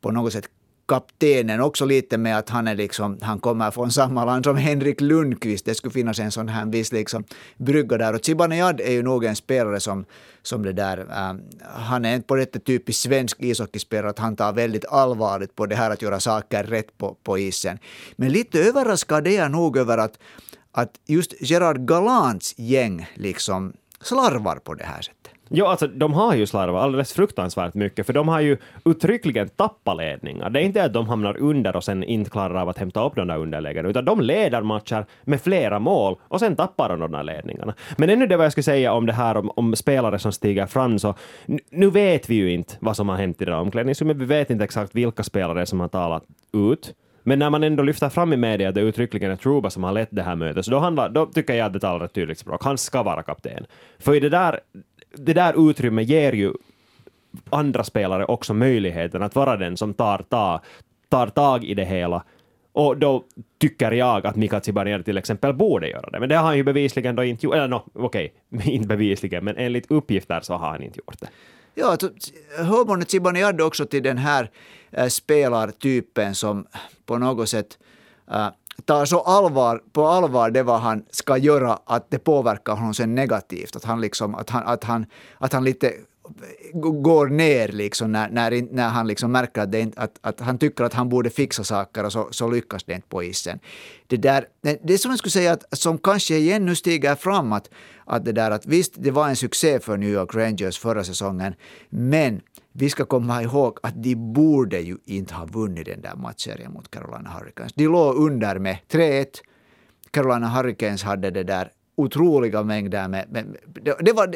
på 0.01 0.11
något 0.11 0.33
sätt 0.33 0.49
kaptenen 0.87 1.61
också 1.61 1.85
lite 1.85 2.17
med 2.17 2.37
att 2.37 2.49
han, 2.49 2.67
är 2.67 2.75
liksom, 2.75 3.17
han 3.21 3.39
kommer 3.39 3.71
från 3.71 3.91
samma 3.91 4.25
land 4.25 4.43
som 4.45 4.57
Henrik 4.57 5.01
Lundqvist. 5.01 5.65
Det 5.65 5.75
skulle 5.75 5.91
finnas 5.91 6.19
en 6.19 6.31
sån 6.31 6.47
här 6.47 6.65
viss 6.65 6.91
liksom 6.91 7.23
brygga 7.57 7.97
där. 7.97 8.15
Och 8.15 8.25
Zibanejad 8.25 8.81
är 8.81 8.91
ju 8.91 9.03
nog 9.03 9.25
en 9.25 9.35
spelare 9.35 9.79
som, 9.79 10.05
som 10.41 10.63
det 10.63 10.73
där, 10.73 10.97
äh, 10.99 11.35
han 11.61 12.05
är 12.05 12.19
på 12.19 12.35
det 12.35 12.45
typiskt 12.45 13.01
svensk 13.01 13.37
ishockeyspelare 13.39 14.09
att 14.09 14.19
han 14.19 14.35
tar 14.35 14.53
väldigt 14.53 14.85
allvarligt 14.85 15.55
på 15.55 15.65
det 15.65 15.75
här 15.75 15.91
att 15.91 16.01
göra 16.01 16.19
saker 16.19 16.63
rätt 16.63 16.97
på, 16.97 17.17
på 17.23 17.37
isen. 17.37 17.79
Men 18.15 18.31
lite 18.31 18.59
överraskad 18.59 19.27
är 19.27 19.37
jag 19.37 19.51
nog 19.51 19.77
över 19.77 19.97
att, 19.97 20.19
att 20.73 20.99
just 21.05 21.33
Gerard 21.41 21.87
Galants 21.87 22.53
gäng 22.57 23.07
liksom 23.15 23.73
slarvar 24.01 24.55
på 24.55 24.73
det 24.73 24.83
här 24.83 25.01
sättet. 25.01 25.33
Jo, 25.49 25.65
alltså 25.65 25.87
de 25.87 26.13
har 26.13 26.35
ju 26.35 26.45
slarvat 26.45 26.83
alldeles 26.83 27.13
fruktansvärt 27.13 27.73
mycket, 27.73 28.05
för 28.05 28.13
de 28.13 28.27
har 28.27 28.39
ju 28.39 28.57
uttryckligen 28.85 29.49
tappat 29.49 29.97
ledningar. 29.97 30.49
Det 30.49 30.59
är 30.59 30.63
inte 30.63 30.83
att 30.83 30.93
de 30.93 31.07
hamnar 31.07 31.37
under 31.37 31.75
och 31.75 31.83
sen 31.83 32.03
inte 32.03 32.29
klarar 32.29 32.61
av 32.61 32.69
att 32.69 32.77
hämta 32.77 33.05
upp 33.05 33.15
de 33.15 33.27
där 33.27 33.37
underlägena, 33.37 33.89
utan 33.89 34.05
de 34.05 34.21
leder 34.21 34.61
matcher 34.61 35.05
med 35.23 35.41
flera 35.41 35.79
mål 35.79 36.15
och 36.27 36.39
sen 36.39 36.55
tappar 36.55 36.89
de 36.89 36.99
de 36.99 37.11
där 37.11 37.23
ledningarna. 37.23 37.73
Men 37.97 38.09
ännu 38.09 38.27
det 38.27 38.37
vad 38.37 38.45
jag 38.45 38.51
skulle 38.51 38.63
säga 38.63 38.93
om 38.93 39.05
det 39.05 39.13
här 39.13 39.37
om, 39.37 39.51
om 39.55 39.75
spelare 39.75 40.19
som 40.19 40.31
stiger 40.31 40.65
fram, 40.65 40.99
så 40.99 41.15
nu 41.71 41.89
vet 41.89 42.29
vi 42.29 42.35
ju 42.35 42.51
inte 42.51 42.73
vad 42.79 42.95
som 42.95 43.09
har 43.09 43.15
hänt 43.15 43.41
i 43.41 43.45
det 43.45 43.51
där 43.51 43.59
omklädningsrummet. 43.59 44.17
Vi 44.17 44.25
vet 44.25 44.49
inte 44.49 44.63
exakt 44.63 44.95
vilka 44.95 45.23
spelare 45.23 45.65
som 45.65 45.79
har 45.79 45.87
talat 45.87 46.23
ut. 46.53 46.93
Men 47.23 47.39
när 47.39 47.49
man 47.49 47.63
ändå 47.63 47.83
lyfter 47.83 48.09
fram 48.09 48.33
i 48.33 48.37
media 48.37 48.69
att 48.69 48.75
det 48.75 48.81
är 48.81 48.85
uttryckligen 48.85 49.31
är 49.31 49.35
Truba 49.35 49.69
som 49.69 49.83
har 49.83 49.91
lett 49.91 50.09
det 50.11 50.23
här 50.23 50.35
mötet, 50.35 50.65
så 50.65 50.71
då, 50.71 50.79
handlar, 50.79 51.09
då 51.09 51.25
tycker 51.25 51.53
jag 51.53 51.65
att 51.65 51.73
det 51.73 51.79
talar 51.79 52.05
ett 52.05 52.13
tydligt 52.13 52.39
språk. 52.39 52.63
Han 52.63 52.77
ska 52.77 53.03
vara 53.03 53.23
kapten. 53.23 53.65
För 53.99 54.15
i 54.15 54.19
det 54.19 54.29
där, 54.29 54.59
det 55.17 55.33
där 55.33 55.69
utrymmet 55.69 56.07
ger 56.07 56.33
ju 56.33 56.53
andra 57.49 57.83
spelare 57.83 58.25
också 58.25 58.53
möjligheten 58.53 59.23
att 59.23 59.35
vara 59.35 59.57
den 59.57 59.77
som 59.77 59.93
tar, 59.93 60.25
ta, 60.29 60.61
tar 61.09 61.27
tag 61.27 61.63
i 61.63 61.73
det 61.73 61.85
hela. 61.85 62.23
Och 62.71 62.97
då 62.97 63.23
tycker 63.59 63.91
jag 63.91 64.27
att 64.27 64.35
Mika 64.35 64.61
Zibanejad 64.61 65.05
till 65.05 65.17
exempel 65.17 65.53
borde 65.53 65.89
göra 65.89 66.09
det. 66.09 66.19
Men 66.19 66.29
det 66.29 66.35
har 66.35 66.43
han 66.43 66.57
ju 66.57 66.63
bevisligen 66.63 67.15
då 67.15 67.23
inte 67.23 67.45
gjort. 67.45 67.55
Eller 67.55 67.67
no, 67.67 67.83
okej, 67.93 68.33
okay, 68.51 68.71
inte 68.73 68.87
bevisligen, 68.87 69.45
men 69.45 69.57
enligt 69.57 69.91
uppgifter 69.91 70.39
så 70.41 70.53
har 70.53 70.69
han 70.69 70.83
inte 70.83 70.99
gjort 70.99 71.19
det. 71.19 71.27
Ja, 71.75 71.91
alltså, 71.91 72.09
hör 72.57 72.85
man 72.85 73.05
Zibanejad 73.05 73.61
också 73.61 73.85
till 73.85 74.03
den 74.03 74.17
här 74.17 74.49
Eh, 74.93 75.07
spelartypen 75.07 76.35
som 76.35 76.67
på 77.05 77.17
något 77.17 77.49
sätt 77.49 77.77
eh, 78.31 78.47
tar 78.85 79.05
så 79.05 79.21
allvar, 79.21 79.81
på 79.91 80.07
allvar 80.07 80.51
det 80.51 80.63
vad 80.63 80.79
han 80.79 81.05
ska 81.09 81.37
göra 81.37 81.79
att 81.85 82.11
det 82.11 82.19
påverkar 82.19 82.73
honom 82.73 82.93
sen 82.93 83.15
negativt. 83.15 83.75
Att 83.75 83.83
han, 83.83 84.01
liksom, 84.01 84.35
att 84.35 84.49
han, 84.49 84.63
att 84.67 84.83
han, 84.83 85.05
att 85.37 85.53
han 85.53 85.63
lite 85.63 85.93
går 86.73 87.27
ner 87.27 87.67
liksom 87.67 88.11
när, 88.11 88.29
när, 88.29 88.73
när 88.73 88.89
han 88.89 89.07
liksom 89.07 89.31
märker 89.31 89.61
att, 89.61 89.71
det 89.71 89.93
att, 89.95 90.19
att 90.21 90.39
han 90.39 90.57
tycker 90.57 90.83
att 90.83 90.93
han 90.93 91.09
borde 91.09 91.29
fixa 91.29 91.63
saker 91.63 92.03
och 92.03 92.11
så, 92.11 92.27
så 92.31 92.49
lyckas 92.49 92.83
det 92.83 92.93
inte 92.93 93.07
på 93.07 93.23
isen. 93.23 93.59
Det, 94.07 94.17
där, 94.17 94.45
det 94.83 94.97
som 94.97 95.11
jag 95.11 95.19
skulle 95.19 95.31
säga 95.31 95.51
att 95.51 95.77
som 95.77 95.97
kanske 95.97 96.35
igen 96.35 96.65
nu 96.65 96.75
stiger 96.75 97.15
fram 97.15 97.53
att, 97.53 97.69
att 98.05 98.25
det 98.25 98.31
där 98.31 98.51
att 98.51 98.65
visst, 98.65 98.93
det 98.95 99.11
var 99.11 99.29
en 99.29 99.35
succé 99.35 99.79
för 99.79 99.97
New 99.97 100.09
York 100.09 100.35
Rangers 100.35 100.79
förra 100.79 101.03
säsongen, 101.03 101.53
men 101.89 102.41
vi 102.71 102.89
ska 102.89 103.05
komma 103.05 103.41
ihåg 103.41 103.79
att 103.83 104.03
de 104.03 104.15
borde 104.15 104.79
ju 104.79 104.97
inte 105.05 105.33
ha 105.33 105.45
vunnit 105.45 105.85
den 105.85 106.01
där 106.01 106.15
matchserien 106.15 106.73
mot 106.73 106.91
Carolina 106.91 107.29
Hurricanes. 107.29 107.73
De 107.73 107.87
låg 107.87 108.15
under 108.15 108.59
med 108.59 108.77
3-1. 108.89 109.25
Carolina 110.11 110.47
Hurricanes 110.47 111.03
hade 111.03 111.31
det 111.31 111.43
där 111.43 111.71
otroliga 111.95 112.63
mängder 112.63 113.07
med, 113.07 113.25
med 113.31 113.57
det, 113.65 113.95
det, 113.99 114.13
var 114.13 114.27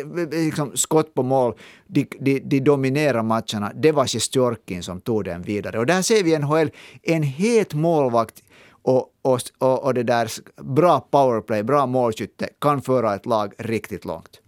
liksom 0.47 0.71
skott 0.77 1.13
på 1.13 1.23
mål, 1.23 1.53
de, 1.87 2.07
de, 2.19 2.39
de 2.39 2.59
dominerar 2.59 3.23
matcherna. 3.23 3.71
Det 3.75 3.91
var 3.91 4.07
Sjestjorkin 4.07 4.83
som 4.83 5.01
tog 5.01 5.25
den 5.25 5.41
vidare. 5.41 5.79
Och 5.79 5.85
där 5.85 6.01
ser 6.01 6.23
vi 6.23 6.39
NHL, 6.39 6.69
en 7.03 7.23
het 7.23 7.73
målvakt 7.73 8.43
och, 8.81 9.05
och, 9.21 9.41
och, 9.57 9.83
och 9.83 9.93
det 9.93 10.03
där 10.03 10.31
bra 10.61 10.99
powerplay, 10.99 11.63
bra 11.63 11.85
målskytte 11.85 12.49
kan 12.61 12.81
föra 12.81 13.15
ett 13.15 13.25
lag 13.25 13.53
riktigt 13.57 14.05
långt. 14.05 14.41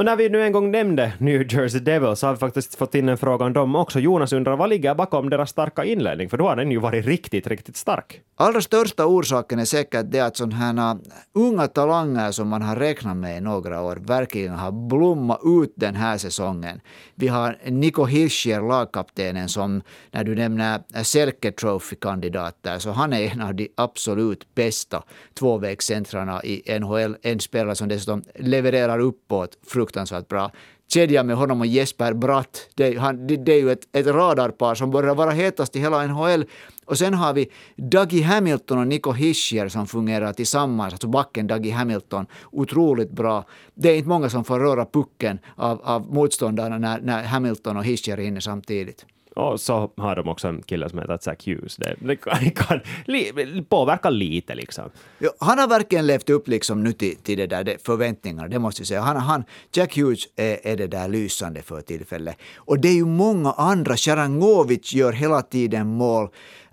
Och 0.00 0.06
när 0.06 0.16
vi 0.16 0.28
nu 0.28 0.42
en 0.42 0.52
gång 0.52 0.70
nämnde 0.70 1.12
New 1.18 1.54
Jersey 1.54 1.80
Devils 1.80 2.18
så 2.18 2.26
har 2.26 2.34
vi 2.34 2.38
faktiskt 2.38 2.74
fått 2.74 2.94
in 2.94 3.08
en 3.08 3.18
fråga 3.18 3.44
om 3.44 3.52
dem 3.52 3.76
också. 3.76 4.00
Jonas 4.00 4.32
undrar 4.32 4.56
vad 4.56 4.68
ligger 4.68 4.94
bakom 4.94 5.30
deras 5.30 5.50
starka 5.50 5.84
inledning? 5.84 6.28
För 6.28 6.36
då 6.36 6.48
har 6.48 6.56
den 6.56 6.70
ju 6.70 6.78
varit 6.78 7.06
riktigt, 7.06 7.46
riktigt 7.46 7.76
stark. 7.76 8.20
Allra 8.36 8.60
största 8.60 9.06
orsaken 9.06 9.58
är 9.58 9.64
säkert 9.64 10.06
det 10.10 10.20
att 10.20 10.36
sådana 10.36 10.56
här 10.56 10.94
äh, 10.94 11.00
unga 11.34 11.66
talanger 11.66 12.30
som 12.30 12.48
man 12.48 12.62
har 12.62 12.76
räknat 12.76 13.16
med 13.16 13.36
i 13.36 13.40
några 13.40 13.82
år 13.82 13.96
verkligen 13.96 14.54
har 14.54 14.72
blommat 14.88 15.40
ut 15.44 15.72
den 15.76 15.94
här 15.94 16.18
säsongen. 16.18 16.80
Vi 17.14 17.28
har 17.28 17.58
Niko 17.64 18.04
Hirscher, 18.04 18.68
lagkaptenen, 18.68 19.48
som 19.48 19.82
när 20.10 20.24
du 20.24 20.34
nämner 20.34 20.80
äh, 20.94 21.02
Selke 21.02 21.52
Trophy-kandidater, 21.52 22.78
så 22.78 22.90
han 22.90 23.12
är 23.12 23.32
en 23.32 23.40
av 23.40 23.54
de 23.54 23.68
absolut 23.76 24.54
bästa 24.54 25.02
tvåvägscentrarna 25.38 26.44
i 26.44 26.78
NHL. 26.80 27.16
En 27.22 27.40
spelare 27.40 27.74
som 27.74 27.88
dessutom 27.88 28.22
levererar 28.34 28.98
uppåt 28.98 29.58
fruktansvärt 29.66 29.89
bra. 30.28 30.50
Kedjan 30.92 31.26
med 31.26 31.36
honom 31.36 31.60
och 31.60 31.66
Jesper 31.66 32.12
Bratt, 32.12 32.68
det, 32.74 32.98
han, 32.98 33.26
det, 33.26 33.36
det 33.36 33.52
är 33.52 33.58
ju 33.58 33.70
ett, 33.70 33.88
ett 33.92 34.06
radarpar 34.06 34.74
som 34.74 34.90
börjar 34.90 35.14
vara 35.14 35.30
hetast 35.30 35.76
i 35.76 35.80
hela 35.80 36.06
NHL. 36.06 36.44
Och 36.84 36.98
sen 36.98 37.14
har 37.14 37.32
vi 37.32 37.50
Dougie 37.76 38.24
Hamilton 38.24 38.78
och 38.78 38.86
Nico 38.86 39.12
Hischier 39.12 39.68
som 39.68 39.86
fungerar 39.86 40.32
tillsammans, 40.32 40.92
alltså 40.92 41.08
backen 41.08 41.46
Dougie 41.46 41.72
Hamilton, 41.74 42.26
otroligt 42.52 43.10
bra. 43.10 43.44
Det 43.74 43.90
är 43.90 43.96
inte 43.96 44.08
många 44.08 44.30
som 44.30 44.44
får 44.44 44.60
röra 44.60 44.84
pucken 44.84 45.38
av, 45.56 45.80
av 45.84 46.14
motståndarna 46.14 46.78
när, 46.78 47.00
när 47.00 47.22
Hamilton 47.22 47.76
och 47.76 47.84
Hischier 47.84 48.18
är 48.18 48.22
inne 48.22 48.40
samtidigt. 48.40 49.06
Och 49.36 49.60
så 49.60 49.92
har 49.96 50.16
de 50.16 50.28
också 50.28 50.48
en 50.48 50.62
kille 50.62 50.88
som 50.88 50.98
heter 50.98 51.18
Zach 51.22 51.46
Hughes. 51.46 51.76
Det, 51.76 51.96
det 51.98 52.16
kan, 52.16 52.50
kan 52.50 52.80
li, 53.06 53.64
påverka 53.68 54.10
lite 54.10 54.54
liksom. 54.54 54.90
Jo, 55.18 55.30
han 55.40 55.58
har 55.58 55.68
verkligen 55.68 56.06
levt 56.06 56.30
upp 56.30 56.48
liksom 56.48 56.84
nu 56.84 56.92
till, 56.92 57.16
till 57.16 57.38
det 57.38 57.46
där 57.46 57.64
det, 57.64 57.86
förväntningarna, 57.86 58.48
det 58.48 58.58
måste 58.58 58.80
jag 58.80 58.86
säga. 58.86 59.00
Han, 59.00 59.16
han, 59.16 59.44
Jack 59.72 59.96
Hughes 59.96 60.28
är, 60.36 60.66
är 60.66 60.76
det 60.76 60.86
där 60.86 61.08
lysande 61.08 61.62
för 61.62 61.80
tillfället. 61.80 62.36
Och 62.56 62.80
det 62.80 62.88
är 62.88 62.94
ju 62.94 63.04
många 63.04 63.52
andra. 63.52 63.96
Sharangovic 63.96 64.92
gör 64.92 65.12
hela 65.12 65.42
tiden 65.42 65.86
mål. 65.86 66.24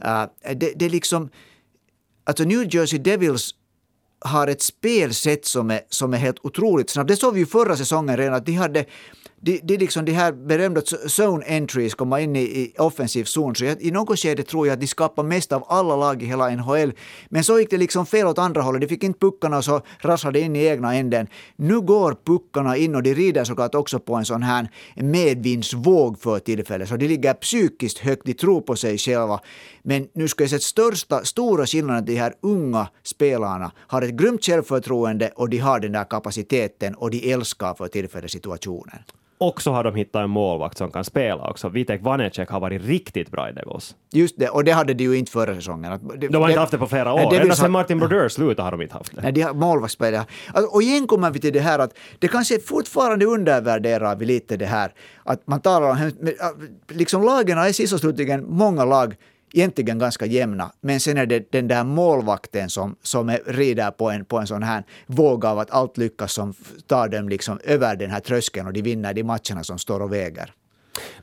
Uh, 0.06 0.54
det, 0.56 0.74
det 0.76 0.86
är 0.86 0.90
liksom... 0.90 1.30
Alltså 2.24 2.44
New 2.44 2.76
Jersey 2.76 3.00
Devils 3.00 3.56
har 4.20 4.48
ett 4.48 4.62
spelsätt 4.62 5.46
som 5.46 5.72
är, 5.72 5.82
som 5.90 6.14
är 6.14 6.18
helt 6.18 6.46
otroligt 6.46 6.90
snabbt. 6.90 7.08
Det 7.08 7.16
såg 7.16 7.34
vi 7.34 7.40
ju 7.40 7.46
förra 7.46 7.76
säsongen 7.76 8.18
redan, 8.18 8.34
att 8.34 8.46
de 8.46 8.54
hade 8.54 8.86
de, 9.42 9.74
är 9.74 9.78
liksom 9.78 10.06
det 10.06 10.12
här 10.12 10.32
berömda 10.32 10.82
zone 11.08 11.46
entries 11.46 11.96
komma 11.96 12.22
in 12.22 12.36
i, 12.36 12.42
i 12.42 12.74
offensiv 12.78 13.24
zon. 13.24 13.56
Så 13.56 13.66
jag, 13.66 13.82
i 13.82 13.92
något 13.92 14.20
skede 14.20 14.44
tror 14.44 14.68
jag 14.68 14.74
att 14.74 14.80
de 14.80 14.88
skapar 14.88 15.24
mest 15.24 15.52
av 15.54 15.66
alla 15.68 15.96
lag 15.96 16.24
i 16.24 16.26
hela 16.26 16.50
NHL. 16.50 16.94
Men 17.30 17.44
så 17.44 17.60
gick 17.60 17.70
det 17.70 17.78
liksom 17.78 18.06
fel 18.06 18.28
åt 18.28 18.38
andra 18.38 18.62
hållet. 18.62 18.82
De 18.82 18.88
fick 18.88 19.04
inte 19.04 19.20
puckarna 19.20 19.58
och 19.58 19.66
så 19.66 19.82
rasslade 20.00 20.40
in 20.40 20.56
i 20.56 20.66
egna 20.66 20.96
änden. 20.96 21.28
Nu 21.56 21.82
går 21.82 22.16
puckarna 22.26 22.78
in 22.78 22.96
och 22.96 23.04
de 23.04 23.14
rider 23.14 23.44
såklart 23.44 23.76
också 23.76 24.00
på 24.00 24.16
en 24.16 24.26
sån 24.26 24.44
här 24.44 24.72
medvindsvåg 24.96 26.20
för 26.20 26.40
tillfället. 26.40 26.90
Så 26.90 26.98
de 26.98 27.08
ligger 27.08 27.34
psykiskt 27.34 27.98
högt, 27.98 28.26
de 28.26 28.34
tror 28.34 28.62
på 28.62 28.76
sig 28.76 28.98
själva. 28.98 29.40
Men 29.84 30.08
nu 30.14 30.28
ska 30.28 30.44
jag 30.44 30.50
säga 30.50 30.58
att 30.58 30.64
största, 30.64 31.26
stora 31.26 31.66
skillnaden 31.66 32.06
de 32.06 32.16
här 32.16 32.34
unga 32.42 32.88
spelarna 33.04 33.72
har 33.78 34.02
ett 34.02 34.14
grymt 34.14 34.46
självförtroende 34.46 35.32
och 35.36 35.50
de 35.50 35.58
har 35.58 35.80
den 35.80 35.92
där 35.92 36.04
kapaciteten 36.04 36.96
och 36.96 37.12
de 37.12 37.32
älskar 37.34 37.74
för 37.74 37.88
tillfället 37.88 38.32
situationen 38.32 39.00
och 39.38 39.62
så 39.62 39.72
har 39.72 39.84
de 39.84 39.96
hittat 39.96 40.24
en 40.24 40.30
målvakt 40.30 40.78
som 40.78 40.92
kan 40.92 41.04
spela 41.04 41.50
också. 41.50 41.70
Vitek 41.70 42.02
Vanecek 42.02 42.50
har 42.50 42.60
varit 42.60 42.82
riktigt 42.82 43.32
bra 43.32 43.50
i 43.50 43.52
Devils. 43.52 43.96
Just 44.12 44.40
det, 44.40 44.50
och 44.50 44.64
det 44.64 44.72
hade 44.72 44.94
de 44.94 45.04
ju 45.04 45.18
inte 45.18 45.32
förra 45.32 45.56
säsongen. 45.56 46.00
De 46.30 46.38
har 46.38 46.50
inte 46.50 46.60
haft 46.60 46.72
det 46.72 46.78
på 46.78 46.88
flera 46.88 47.14
år. 47.14 47.36
Ända 47.36 47.56
sedan 47.56 47.72
Martin 47.72 48.00
Brodeur 48.00 48.30
slutade 48.30 48.62
har 48.62 48.72
de 48.72 48.82
inte 48.82 48.94
haft 48.94 49.16
det. 49.16 49.22
Nej, 49.22 49.32
de 49.32 49.42
har 49.42 49.54
målvaktsspelare. 49.54 50.26
Alltså, 50.54 50.76
och 50.76 50.82
igen 50.82 51.08
kommer 51.08 51.32
vi 51.32 51.40
till 51.40 51.54
det 51.54 51.60
här 51.60 51.80
att 51.80 51.98
det 52.20 52.28
kanske 52.28 52.60
fortfarande 52.60 53.26
undervärderar 53.26 54.16
vi 54.16 54.26
lite 54.26 54.58
det 54.58 54.66
här 54.66 54.94
att 55.24 55.48
man 55.48 55.62
talar 55.62 55.90
om, 55.90 56.12
liksom 56.88 57.24
lagen 57.24 57.58
är 57.58 57.72
sist 57.72 57.94
och 57.94 58.00
slutligen 58.00 58.46
många 58.50 58.86
lag 58.86 59.16
egentligen 59.54 60.00
ganska 60.00 60.26
jämna, 60.26 60.72
men 60.82 61.00
sen 61.00 61.18
är 61.18 61.26
det 61.26 61.52
den 61.52 61.68
där 61.68 61.84
målvakten 61.84 62.70
som, 62.70 62.96
som 63.02 63.30
är, 63.30 63.40
rider 63.46 63.92
på 63.92 64.10
en, 64.10 64.26
på 64.26 64.38
en 64.38 64.48
sån 64.48 64.64
här 64.64 64.84
våg 65.06 65.46
av 65.46 65.60
att 65.60 65.72
allt 65.72 65.98
lyckas 65.98 66.34
som 66.34 66.54
tar 66.88 67.08
dem 67.08 67.30
liksom 67.30 67.60
över 67.64 67.96
den 67.96 68.12
här 68.12 68.20
tröskeln 68.20 68.68
och 68.68 68.74
de 68.74 68.82
vinner 68.82 69.14
de 69.14 69.24
matcherna 69.24 69.64
som 69.64 69.80
står 69.80 70.00
och 70.00 70.14
väger. 70.14 70.54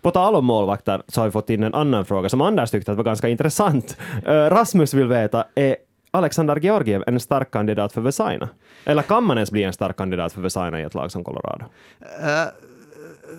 På 0.01 0.11
tal 0.11 0.35
om 0.35 0.45
målvakter 0.45 1.03
så 1.09 1.21
har 1.21 1.27
vi 1.27 1.33
fått 1.33 1.51
in 1.51 1.63
en 1.63 1.75
annan 1.75 2.05
fråga 2.05 2.29
som 2.29 2.41
Anders 2.41 2.71
tyckte 2.71 2.93
var 2.93 3.05
ganska 3.05 3.29
intressant. 3.29 3.97
Uh, 4.27 4.31
Rasmus 4.31 4.95
vill 4.95 5.07
veta, 5.07 5.47
är 5.55 5.77
Alexander 6.11 6.57
Georgiev 6.57 7.05
en 7.07 7.21
stark 7.21 7.51
kandidat 7.51 7.93
för 7.93 8.01
Vesaina? 8.01 8.49
Eller 8.85 9.03
kan 9.03 9.25
man 9.25 9.37
ens 9.37 9.51
bli 9.51 9.63
en 9.63 9.73
stark 9.73 9.97
kandidat 9.97 10.33
för 10.33 10.41
Vesaina 10.41 10.81
i 10.81 10.83
ett 10.83 10.95
lag 10.95 11.13
som 11.13 11.25
Colorado? 11.25 11.65
Uh, 11.65 12.49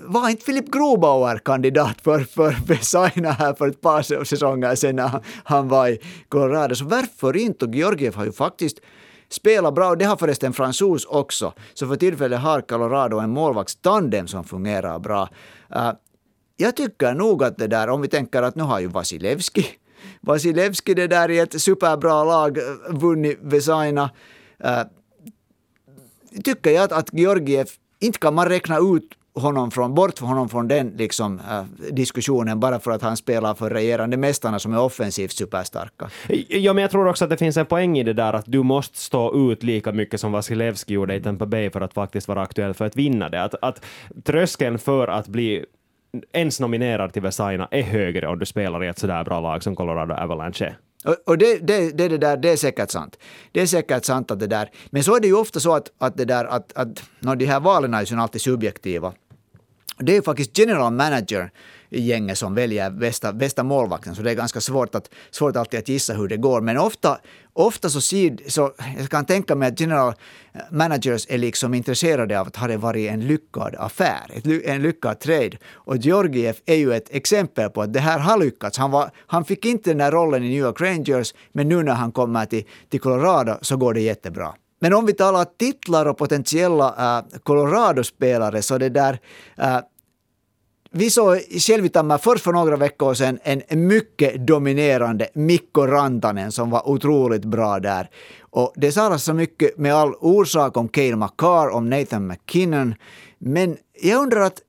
var 0.07 0.29
inte 0.29 0.45
Filip 0.45 0.71
Grobauer 0.71 1.37
kandidat 1.37 2.01
för, 2.01 2.19
för 2.19 2.55
Vesaina 2.67 3.31
här 3.31 3.53
för 3.53 3.67
ett 3.67 3.81
par 3.81 4.23
säsonger 4.23 4.75
sedan 4.75 4.95
när 4.95 5.21
han 5.43 5.67
var 5.67 5.87
i 5.87 5.99
Colorado? 6.29 6.75
Så 6.75 6.85
varför 6.85 7.37
inte? 7.37 7.65
Och 7.65 7.75
Georgiev 7.75 8.15
har 8.15 8.25
ju 8.25 8.31
faktiskt 8.31 8.79
spelat 9.29 9.73
bra 9.75 9.89
och 9.89 9.97
det 9.97 10.05
har 10.05 10.17
förresten 10.17 10.53
fransos 10.53 11.05
också. 11.05 11.53
Så 11.73 11.87
för 11.87 11.95
tillfället 11.95 12.39
har 12.39 12.61
Colorado 12.61 13.19
en 13.19 13.29
målvaktstandem 13.29 14.27
som 14.27 14.43
fungerar 14.43 14.99
bra. 14.99 15.29
Uh, 15.75 15.91
jag 16.57 16.75
tycker 16.75 17.13
nog 17.13 17.43
att 17.43 17.57
det 17.57 17.67
där, 17.67 17.89
om 17.89 18.01
vi 18.01 18.07
tänker 18.07 18.41
att 18.43 18.55
nu 18.55 18.63
har 18.63 18.79
ju 18.79 18.87
Vasilevski 18.87 19.65
Vasilevski 20.21 20.93
det 20.93 21.07
där 21.07 21.31
i 21.31 21.39
ett 21.39 21.61
superbra 21.61 22.23
lag 22.23 22.57
eh, 22.57 22.63
vunnit 22.89 23.39
Vesaina. 23.41 24.09
Uh, 24.65 24.79
eh, 24.79 24.85
tycker 26.43 26.71
jag 26.71 26.83
att, 26.83 26.91
att 26.91 27.13
Georgiev, 27.13 27.67
inte 27.99 28.19
kan 28.19 28.33
man 28.33 28.49
räkna 28.49 28.77
ut 28.77 29.09
honom 29.35 29.71
från, 29.71 29.93
bort 29.93 30.19
honom 30.19 30.49
från 30.49 30.67
den 30.67 30.93
liksom, 30.97 31.39
äh, 31.39 31.63
diskussionen 31.91 32.59
bara 32.59 32.79
för 32.79 32.91
att 32.91 33.01
han 33.01 33.17
spelar 33.17 33.53
för 33.53 33.69
regerande 33.69 34.17
mästarna 34.17 34.59
som 34.59 34.73
är 34.73 34.79
offensivt 34.79 35.31
superstarka. 35.31 36.09
Ja, 36.47 36.73
men 36.73 36.81
jag 36.81 36.91
tror 36.91 37.07
också 37.07 37.23
att 37.23 37.29
det 37.29 37.37
finns 37.37 37.57
en 37.57 37.65
poäng 37.65 37.97
i 37.97 38.03
det 38.03 38.13
där 38.13 38.33
att 38.33 38.45
du 38.47 38.63
måste 38.63 38.97
stå 38.97 39.51
ut 39.51 39.63
lika 39.63 39.91
mycket 39.91 40.19
som 40.19 40.31
Vasilevski 40.31 40.93
gjorde 40.93 41.15
i 41.15 41.21
Tampa 41.21 41.45
Bay 41.45 41.69
för 41.69 41.81
att 41.81 41.93
faktiskt 41.93 42.27
vara 42.27 42.41
aktuell 42.41 42.73
för 42.73 42.85
att 42.85 42.95
vinna 42.95 43.29
det. 43.29 43.43
Att, 43.43 43.55
att 43.61 43.85
tröskeln 44.23 44.79
för 44.79 45.07
att 45.07 45.27
bli 45.27 45.65
ens 46.33 46.59
nominerad 46.59 47.13
till 47.13 47.21
Vesaina 47.21 47.67
är 47.71 47.81
högre 47.81 48.27
om 48.27 48.39
du 48.39 48.45
spelar 48.45 48.83
i 48.83 48.87
ett 48.87 48.99
sådär 48.99 49.23
bra 49.23 49.39
lag 49.39 49.63
som 49.63 49.75
Colorado 49.75 50.13
Avalanche 50.13 50.65
är. 50.65 50.77
Och 51.25 51.37
det, 51.37 51.67
det, 51.67 51.97
det, 51.97 52.07
det, 52.07 52.17
där, 52.17 52.37
det 52.37 52.49
är 52.49 52.57
säkert 52.57 52.91
sant. 52.91 53.19
Det 53.51 53.61
är 53.61 53.65
säkert 53.65 54.05
sant 54.05 54.31
att 54.31 54.39
det 54.39 54.47
där, 54.47 54.69
men 54.89 55.03
så 55.03 55.15
är 55.15 55.19
det 55.19 55.27
ju 55.27 55.35
ofta 55.35 55.59
så 55.59 55.75
att, 55.75 55.91
att 55.97 56.17
det 56.17 56.25
där 56.25 56.45
att, 56.45 56.73
att 56.73 57.03
no, 57.19 57.35
de 57.35 57.45
här 57.45 57.59
valen 57.59 57.93
är 57.93 58.11
ju 58.13 58.19
alltid 58.19 58.41
subjektiva. 58.41 59.13
Det 59.97 60.17
är 60.17 60.21
faktiskt 60.21 60.57
general 60.57 60.93
manager 60.93 61.51
i 61.89 62.01
gänget 62.01 62.37
som 62.37 62.55
väljer 62.55 62.91
bästa, 62.91 63.33
bästa 63.33 63.63
målvakten, 63.63 64.15
så 64.15 64.21
det 64.21 64.31
är 64.31 64.35
ganska 64.35 64.61
svårt, 64.61 64.95
att, 64.95 65.09
svårt 65.31 65.55
alltid 65.55 65.79
att 65.79 65.89
gissa 65.89 66.13
hur 66.13 66.27
det 66.27 66.37
går. 66.37 66.61
Men 66.61 66.77
ofta, 66.77 67.17
ofta 67.53 67.89
så, 67.89 68.01
sid, 68.01 68.41
så 68.47 68.73
jag 68.97 69.09
kan 69.09 69.25
tänka 69.25 69.55
mig 69.55 69.67
att 69.67 69.79
general 69.79 70.13
managers 70.71 71.25
är 71.29 71.37
liksom 71.37 71.73
intresserade 71.73 72.39
av 72.39 72.47
att 72.47 72.55
ha 72.55 72.67
det 72.67 72.77
varit 72.77 73.09
en 73.09 73.27
lyckad 73.27 73.75
affär, 73.75 74.41
en 74.65 74.81
lyckad 74.81 75.19
trade. 75.19 75.57
Och 75.73 75.97
Georgiev 75.97 76.55
är 76.65 76.75
ju 76.75 76.93
ett 76.93 77.07
exempel 77.09 77.69
på 77.69 77.81
att 77.81 77.93
det 77.93 77.99
här 77.99 78.19
har 78.19 78.37
lyckats. 78.39 78.77
Han, 78.77 78.91
var, 78.91 79.11
han 79.27 79.45
fick 79.45 79.65
inte 79.65 79.89
den 79.89 79.97
där 79.97 80.11
rollen 80.11 80.43
i 80.43 80.49
New 80.49 80.59
York 80.59 80.81
Rangers, 80.81 81.33
men 81.51 81.69
nu 81.69 81.83
när 81.83 81.93
han 81.93 82.11
kommer 82.11 82.45
till, 82.45 82.63
till 82.89 82.99
Colorado 82.99 83.57
så 83.61 83.77
går 83.77 83.93
det 83.93 84.01
jättebra. 84.01 84.53
Men 84.79 84.93
om 84.93 85.05
vi 85.05 85.13
talar 85.13 85.45
titlar 85.57 86.05
och 86.05 86.17
potentiella 86.17 87.17
äh, 87.17 87.39
Colorado-spelare 87.43 88.61
så 88.61 88.77
det 88.77 88.89
där 88.89 89.19
äh, 89.57 89.79
vi 90.97 91.09
såg 91.09 91.37
i 91.37 91.59
först 92.21 92.43
för 92.43 92.51
några 92.51 92.75
veckor 92.75 93.13
sedan 93.13 93.39
en 93.43 93.87
mycket 93.87 94.47
dominerande 94.47 95.27
Mikko 95.33 95.87
Rantanen 95.87 96.51
som 96.51 96.69
var 96.69 96.89
otroligt 96.89 97.45
bra 97.45 97.79
där. 97.79 98.09
Och 98.39 98.73
det 98.75 98.91
sades 98.91 99.23
så 99.23 99.33
mycket 99.33 99.77
med 99.77 99.93
all 99.93 100.13
orsak 100.13 100.77
om 100.77 100.87
Cale 100.87 101.15
McCarr, 101.15 101.69
om 101.69 101.89
Nathan 101.89 102.27
McKinnon. 102.27 102.95
Men 103.37 103.77
jag 104.01 104.21
undrar 104.21 104.41
att 104.41 104.61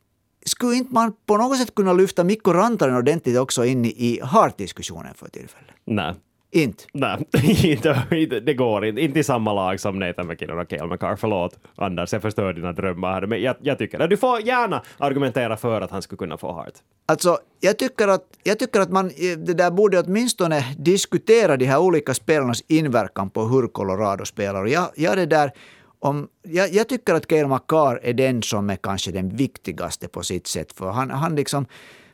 skulle 0.47 0.77
inte 0.77 0.95
man 0.95 1.13
på 1.27 1.37
något 1.37 1.59
sätt 1.59 1.75
kunna 1.75 1.93
lyfta 1.93 2.25
Mikko 2.25 2.53
Rantanen 2.53 2.97
ordentligt 2.97 3.39
också 3.39 3.65
in 3.65 3.85
i 3.85 4.21
Hart-diskussionen 4.23 5.15
för 5.15 5.29
tillfället? 5.29 5.75
Nej. 5.85 6.15
Inte? 6.51 6.85
Nej, 6.93 7.27
inte, 8.13 8.41
det 8.41 8.55
går 8.55 8.85
inte. 8.85 9.01
Inte 9.01 9.19
i 9.19 9.25
samma 9.25 9.53
lag 9.53 9.81
som 9.81 9.99
Nathan 9.99 10.27
McKinnon 10.27 10.59
och 10.59 10.69
Cale 10.69 10.87
McCarr. 10.87 11.17
Förlåt, 11.17 11.59
Anders, 11.77 12.13
jag 12.13 12.23
förstör 12.23 12.53
dina 12.53 12.73
drömmar 12.73 13.13
här. 13.13 13.27
Men 13.27 13.43
jag, 13.43 13.57
jag 13.61 13.79
tycker. 13.79 14.09
Du 14.09 14.17
får 14.17 14.41
gärna 14.41 14.83
argumentera 14.99 15.57
för 15.57 15.81
att 15.81 15.91
han 15.91 16.03
skulle 16.03 16.19
kunna 16.19 16.37
få 16.37 16.53
Hart. 16.53 16.73
Alltså, 17.07 17.39
jag 17.61 17.79
tycker 17.79 18.09
att, 18.09 18.25
jag 18.43 18.59
tycker 18.59 18.81
att 18.81 18.91
man 18.91 19.09
det 19.39 19.55
där 19.55 19.71
borde 19.71 20.01
åtminstone 20.01 20.75
diskutera 20.79 21.57
de 21.57 21.65
här 21.65 21.79
olika 21.79 22.15
spelarnas 22.15 22.63
inverkan 22.69 23.31
på 23.31 23.43
hur 23.43 23.69
Colorado 23.69 24.25
spelar. 24.25 24.63
Och 24.63 24.69
jag, 24.69 24.91
jag, 24.95 25.17
det 25.17 25.27
där, 25.27 25.51
om, 25.99 26.29
jag, 26.43 26.73
jag 26.73 26.89
tycker 26.89 27.15
att 27.15 27.27
Cale 27.27 27.49
McCarr 27.49 28.01
är 28.03 28.13
den 28.13 28.43
som 28.43 28.71
är 28.71 28.77
kanske 28.77 29.13
den 29.13 29.37
viktigaste 29.37 30.09
på 30.09 30.23
sitt 30.23 30.47
sätt. 30.47 30.73
För 30.73 30.91
han, 30.91 31.11
han, 31.11 31.37
liksom, 31.37 31.67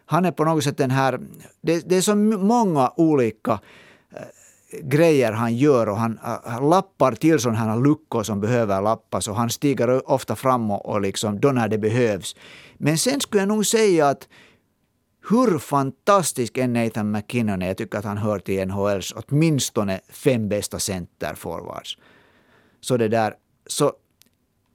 han 0.06 0.24
är 0.24 0.32
på 0.32 0.44
något 0.44 0.64
sätt 0.64 0.76
den 0.76 0.90
här... 0.90 1.20
Det, 1.60 1.88
det 1.88 1.96
är 1.96 2.00
så 2.00 2.14
många 2.16 2.92
olika 2.96 3.60
grejer 4.80 5.32
han 5.32 5.56
gör 5.56 5.88
och 5.88 5.96
äh, 5.96 6.02
han, 6.44 6.70
lappar 6.70 7.12
till 7.12 7.38
sådana 7.38 7.58
här 7.58 7.80
luckor 7.80 8.22
som 8.22 8.40
behöver 8.40 8.82
lappas 8.82 9.28
och 9.28 9.36
han 9.36 9.50
stiger 9.50 10.10
ofta 10.10 10.36
fram 10.36 10.70
och, 10.70 11.00
liksom, 11.00 11.40
då 11.40 11.52
när 11.52 11.68
det 11.68 11.78
behövs. 11.78 12.36
Men 12.78 12.98
sen 12.98 13.20
skulle 13.20 13.42
jag 13.42 13.48
nog 13.48 13.66
säga 13.66 14.08
att 14.08 14.28
hur 15.30 15.58
fantastisk 15.58 16.58
än 16.58 16.72
Nathan 16.72 17.10
McKinnon 17.10 17.62
är. 17.62 17.66
Jag 17.66 17.76
tycker 17.76 17.98
att 17.98 18.04
han 18.04 18.18
hör 18.18 18.38
till 18.38 18.68
NHLs 18.68 19.12
åtminstone 19.16 20.00
fem 20.08 20.48
bästa 20.48 20.78
centerforwards. 20.78 21.98
Så 22.80 22.96
det 22.96 23.08
där, 23.08 23.34
så 23.66 23.92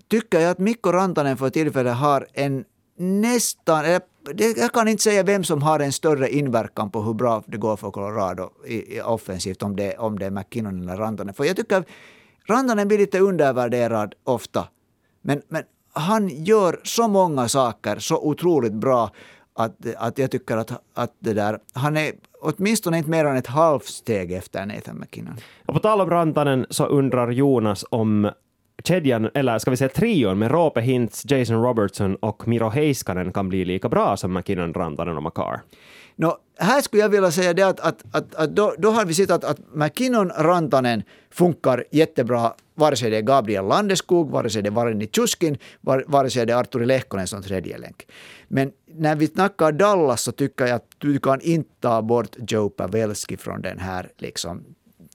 tycker 0.08 0.40
jag 0.40 0.52
att 0.52 0.60
Mikko 0.60 0.92
Rantanen 0.92 1.38
för 1.38 1.50
tillfället 1.50 1.96
har 1.96 2.28
en 2.34 2.66
nästan, 2.98 3.86
jag 4.36 4.72
kan 4.72 4.88
inte 4.88 5.04
säga 5.04 5.24
vem 5.24 5.44
som 5.44 5.62
har 5.62 5.80
en 5.80 5.92
större 5.92 6.30
inverkan 6.30 6.92
på 6.92 7.02
hur 7.02 7.14
bra 7.14 7.44
det 7.48 7.58
går 7.58 7.76
för 7.76 7.92
Colorado 7.92 8.50
i, 8.66 8.98
i 8.98 9.02
offensivt, 9.02 9.64
om 9.64 9.76
det, 9.76 9.98
om 9.98 10.20
det 10.20 10.26
är 10.26 10.32
McKinnon 10.32 10.82
eller 10.82 10.98
Rantanen. 10.98 11.34
För 11.34 11.44
jag 11.44 11.56
tycker 11.56 11.84
Rantanen 12.48 12.88
blir 12.88 12.98
lite 12.98 13.20
undervärderad 13.20 14.14
ofta. 14.24 14.68
Men, 15.22 15.42
men 15.48 15.64
han 15.94 16.30
gör 16.30 16.80
så 16.84 17.08
många 17.08 17.48
saker 17.48 18.00
så 18.00 18.18
otroligt 18.18 18.74
bra 18.74 19.12
att, 19.56 19.76
att 19.98 20.18
jag 20.18 20.32
tycker 20.32 20.58
att, 20.58 20.72
att 20.94 21.14
det 21.20 21.34
där, 21.34 21.60
han 21.74 21.98
är 21.98 22.12
åtminstone 22.42 22.98
inte 22.98 23.10
mer 23.10 23.26
än 23.26 23.36
ett 23.36 23.48
halvt 23.48 23.86
steg 23.86 24.32
efter 24.32 24.66
Nathan 24.66 25.00
McKinnon. 25.00 25.36
Och 25.66 25.74
på 25.74 25.80
tal 25.80 26.02
om 26.02 26.10
Rantanen 26.10 26.66
så 26.70 26.86
undrar 26.86 27.32
Jonas 27.32 27.86
om 27.90 28.32
kedjan, 28.84 29.30
eller 29.34 29.60
ska 29.60 29.72
vi 29.72 29.78
säga 29.78 29.90
trion 29.90 30.40
med 30.40 30.52
Roope 30.52 30.82
Hintz, 30.82 31.26
Jason 31.32 31.64
Robertson 31.64 32.16
och 32.16 32.48
Miro 32.48 32.70
Heiskanen 32.70 33.34
kan 33.34 33.50
bli 33.50 33.66
lika 33.66 33.90
bra 33.90 34.18
som 34.18 34.34
McKinnon, 34.34 34.74
Rantanen 34.74 35.18
och 35.18 35.24
Makar? 35.24 35.62
No, 36.16 36.38
här 36.60 36.82
skulle 36.82 37.02
jag 37.02 37.10
vilja 37.10 37.32
säga 37.32 37.54
det 37.54 37.64
att, 37.64 37.80
att, 37.80 38.04
att, 38.12 38.36
att 38.36 38.56
då, 38.56 38.76
då, 38.78 38.90
har 38.90 39.06
vi 39.06 39.14
sett 39.14 39.32
att, 39.32 39.44
att 39.44 39.60
McKinnon, 39.74 40.30
Rantanen 40.30 41.04
funkar 41.30 41.84
jättebra 41.92 42.54
vare 42.76 42.96
sig 42.96 43.10
det 43.12 43.18
är 43.18 43.22
Gabriel 43.22 43.66
Landeskog, 43.66 44.30
vare 44.30 44.50
sig 44.50 44.62
det 44.62 44.70
är 44.70 44.72
Varini 44.72 45.08
Tjuskin, 45.08 45.58
vare 46.08 46.30
sig 46.30 46.46
det 46.46 46.54
är 46.54 46.58
Arturi 46.58 46.86
Lehkonen 46.86 47.28
som 47.28 47.44
tredje 47.44 47.78
länk. 47.78 48.08
Men 48.48 48.72
när 48.86 49.16
vi 49.16 49.28
snackar 49.28 49.72
Dallas 49.72 50.22
så 50.22 50.32
tycker 50.32 50.66
jag 50.66 50.76
att 50.76 50.86
du 50.98 51.20
kan 51.20 51.42
inte 51.42 51.70
ta 51.80 52.02
bort 52.02 52.36
Joe 52.48 52.70
Pavelski 52.70 53.38
från 53.38 53.62
den 53.62 53.80
här 53.80 54.10
liksom, 54.18 54.64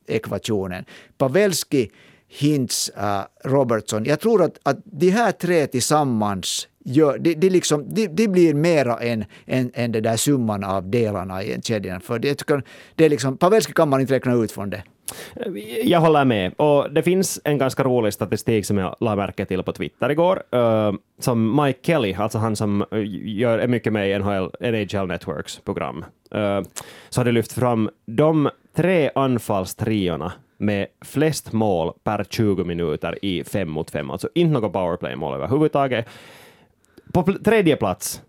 ekvationen. 0.06 0.84
Pavelski 1.18 1.90
Hintz, 2.38 2.90
uh, 2.96 3.04
äh, 3.04 3.24
Robertson. 3.44 4.04
Jag 4.04 4.20
tror 4.20 4.42
att, 4.42 4.58
att 4.62 4.78
de 4.84 5.10
här 5.10 5.32
tre 5.32 5.66
tillsammans 5.66 6.68
gör, 6.84 7.18
de, 7.18 7.34
de, 7.34 7.50
liksom, 7.50 7.94
de, 7.94 8.08
de 8.08 8.28
blir 8.28 8.54
mera 8.54 8.98
än, 8.98 9.24
än, 9.46 9.70
än 9.74 9.92
det 9.92 10.00
där 10.00 10.16
summan 10.16 10.64
av 10.64 10.90
delarna 10.90 11.42
i 11.42 11.60
kedjan. 11.62 12.00
För 12.00 12.18
det, 12.18 12.46
det 12.94 13.04
är 13.04 13.08
liksom, 13.08 13.36
Pavelski 13.36 13.72
kan 13.72 13.88
man 13.88 14.00
inte 14.00 14.14
räkna 14.14 14.34
ut 14.34 14.52
från 14.52 14.70
det. 14.70 14.82
Jag 15.84 16.00
håller 16.00 16.24
med. 16.24 16.52
Och 16.56 16.92
det 16.92 17.02
finns 17.02 17.40
en 17.44 17.58
ganska 17.58 17.84
rolig 17.84 18.12
statistik 18.12 18.66
som 18.66 18.78
jag 18.78 18.96
la 19.00 19.16
märke 19.16 19.44
till 19.44 19.62
på 19.62 19.72
Twitter 19.72 20.10
igår, 20.10 20.42
äh, 20.50 20.92
som 21.18 21.62
Mike 21.62 21.78
Kelly, 21.82 22.14
alltså 22.14 22.38
han 22.38 22.56
som 22.56 22.84
äh, 22.90 22.98
gör, 23.38 23.58
är 23.58 23.68
mycket 23.68 23.92
med 23.92 24.10
i 24.10 24.18
NHL, 24.18 24.50
NHL 24.60 25.08
Networks 25.08 25.58
program, 25.58 26.04
så 27.08 27.20
hade 27.20 27.32
lyft 27.32 27.52
fram 27.52 27.90
de 28.06 28.50
tre 28.76 29.10
anfallstriorna 29.14 30.32
med 30.62 30.86
flest 31.04 31.52
mål 31.52 31.92
per 32.04 32.24
20 32.24 32.64
minuter 32.64 33.24
i 33.24 33.44
fem 33.44 33.70
mot 33.70 33.90
fem, 33.90 34.10
alltså 34.10 34.28
inte 34.34 34.60
något 34.60 34.72
powerplay-mål 34.72 35.34
överhuvudtaget. 35.34 36.06
På 37.12 37.22
pl- 37.22 37.44
tredje 37.44 37.76
plats, 37.76 38.22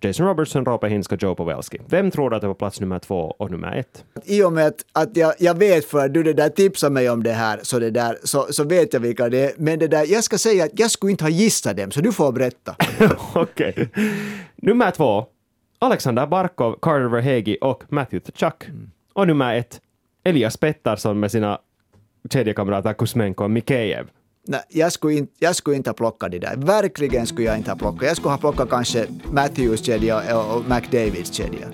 Jason 0.00 0.26
Robertson, 0.26 0.64
Roope 0.64 0.88
Hinska, 0.88 1.16
Joe 1.20 1.34
Pavelski. 1.34 1.78
Vem 1.88 2.10
tror 2.10 2.30
du 2.30 2.36
att 2.36 2.42
det 2.42 2.48
var 2.48 2.54
plats 2.54 2.80
nummer 2.80 2.98
två 2.98 3.34
och 3.38 3.50
nummer 3.50 3.76
ett? 3.76 4.04
I 4.24 4.42
och 4.42 4.52
med 4.52 4.66
att, 4.66 4.84
att 4.92 5.16
jag, 5.16 5.34
jag 5.38 5.58
vet 5.58 5.84
för 5.84 6.04
att 6.04 6.14
du 6.14 6.22
det 6.22 6.32
där 6.32 6.48
tipsar 6.48 6.90
mig 6.90 7.10
om 7.10 7.22
det 7.22 7.32
här, 7.32 7.60
så, 7.62 7.78
det 7.78 7.90
där, 7.90 8.18
så, 8.24 8.46
så 8.50 8.64
vet 8.64 8.92
jag 8.92 9.00
vilka 9.00 9.28
det 9.28 9.44
är. 9.44 9.52
Men 9.56 9.78
det 9.78 9.88
där, 9.88 10.04
jag 10.12 10.24
ska 10.24 10.38
säga 10.38 10.64
att 10.64 10.78
jag 10.78 10.90
skulle 10.90 11.10
inte 11.10 11.24
ha 11.24 11.30
gissat 11.30 11.76
dem, 11.76 11.90
så 11.90 12.00
du 12.00 12.12
får 12.12 12.32
berätta. 12.32 12.76
Okej. 13.34 13.88
Nummer 14.56 14.90
två, 14.90 15.26
Alexander 15.78 16.26
Barkov, 16.26 16.76
Carter 16.82 17.08
Verhegi 17.08 17.58
och 17.60 17.84
Matthew 17.88 18.32
Tkachuk. 18.32 18.70
Och 19.12 19.26
nummer 19.26 19.54
ett, 19.54 19.80
Elias 20.26 20.56
Pettersson 20.56 21.20
med 21.20 21.30
sina 21.30 21.58
kedjekamrater 22.32 22.92
Kuzmenko 22.92 23.44
och 23.44 23.50
Mikhejev. 23.50 24.06
Nej, 24.48 24.60
jag, 24.68 24.92
skulle 24.92 25.14
inte, 25.14 25.32
jag 25.38 25.56
skulle 25.56 25.76
inte 25.76 25.90
ha 25.90 25.94
plockat 25.94 26.30
det 26.30 26.38
där. 26.38 26.56
Verkligen 26.56 27.26
skulle 27.26 27.46
jag 27.46 27.56
inte 27.56 27.70
ha 27.70 27.78
plockat. 27.78 28.08
Jag 28.08 28.16
skulle 28.16 28.30
ha 28.30 28.38
plockat 28.38 28.70
kanske 28.70 29.06
Matthews 29.32 29.84
kedja 29.84 30.36
och, 30.38 30.64
McDavids 30.68 31.32
kedja. 31.32 31.66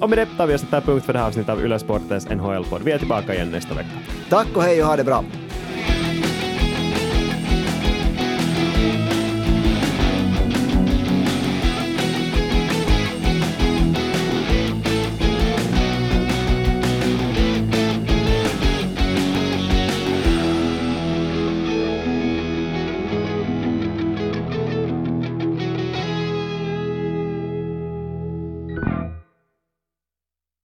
Och 0.00 0.10
med 0.10 0.18
det 0.18 0.26
tar 0.36 0.46
vi 0.46 0.58
sätter 0.58 0.80
punkt 0.80 1.04
för 1.04 1.12
det 1.12 1.18
här 1.18 1.26
avsnittet 1.26 1.50
av 1.50 1.64
Yle 1.64 1.78
Sportens 1.78 2.28
NHL-podd. 2.28 2.82
Vi 2.82 2.92
är 2.92 2.98
tillbaka 2.98 3.34
igen 3.34 3.50
nästa 3.50 3.74
vecka. 3.74 3.90
Tack 4.30 4.56
och 4.56 4.62
hej 4.62 4.82
och 4.82 4.88
ha 4.88 4.96
det 4.96 5.04
bra. 5.04 5.24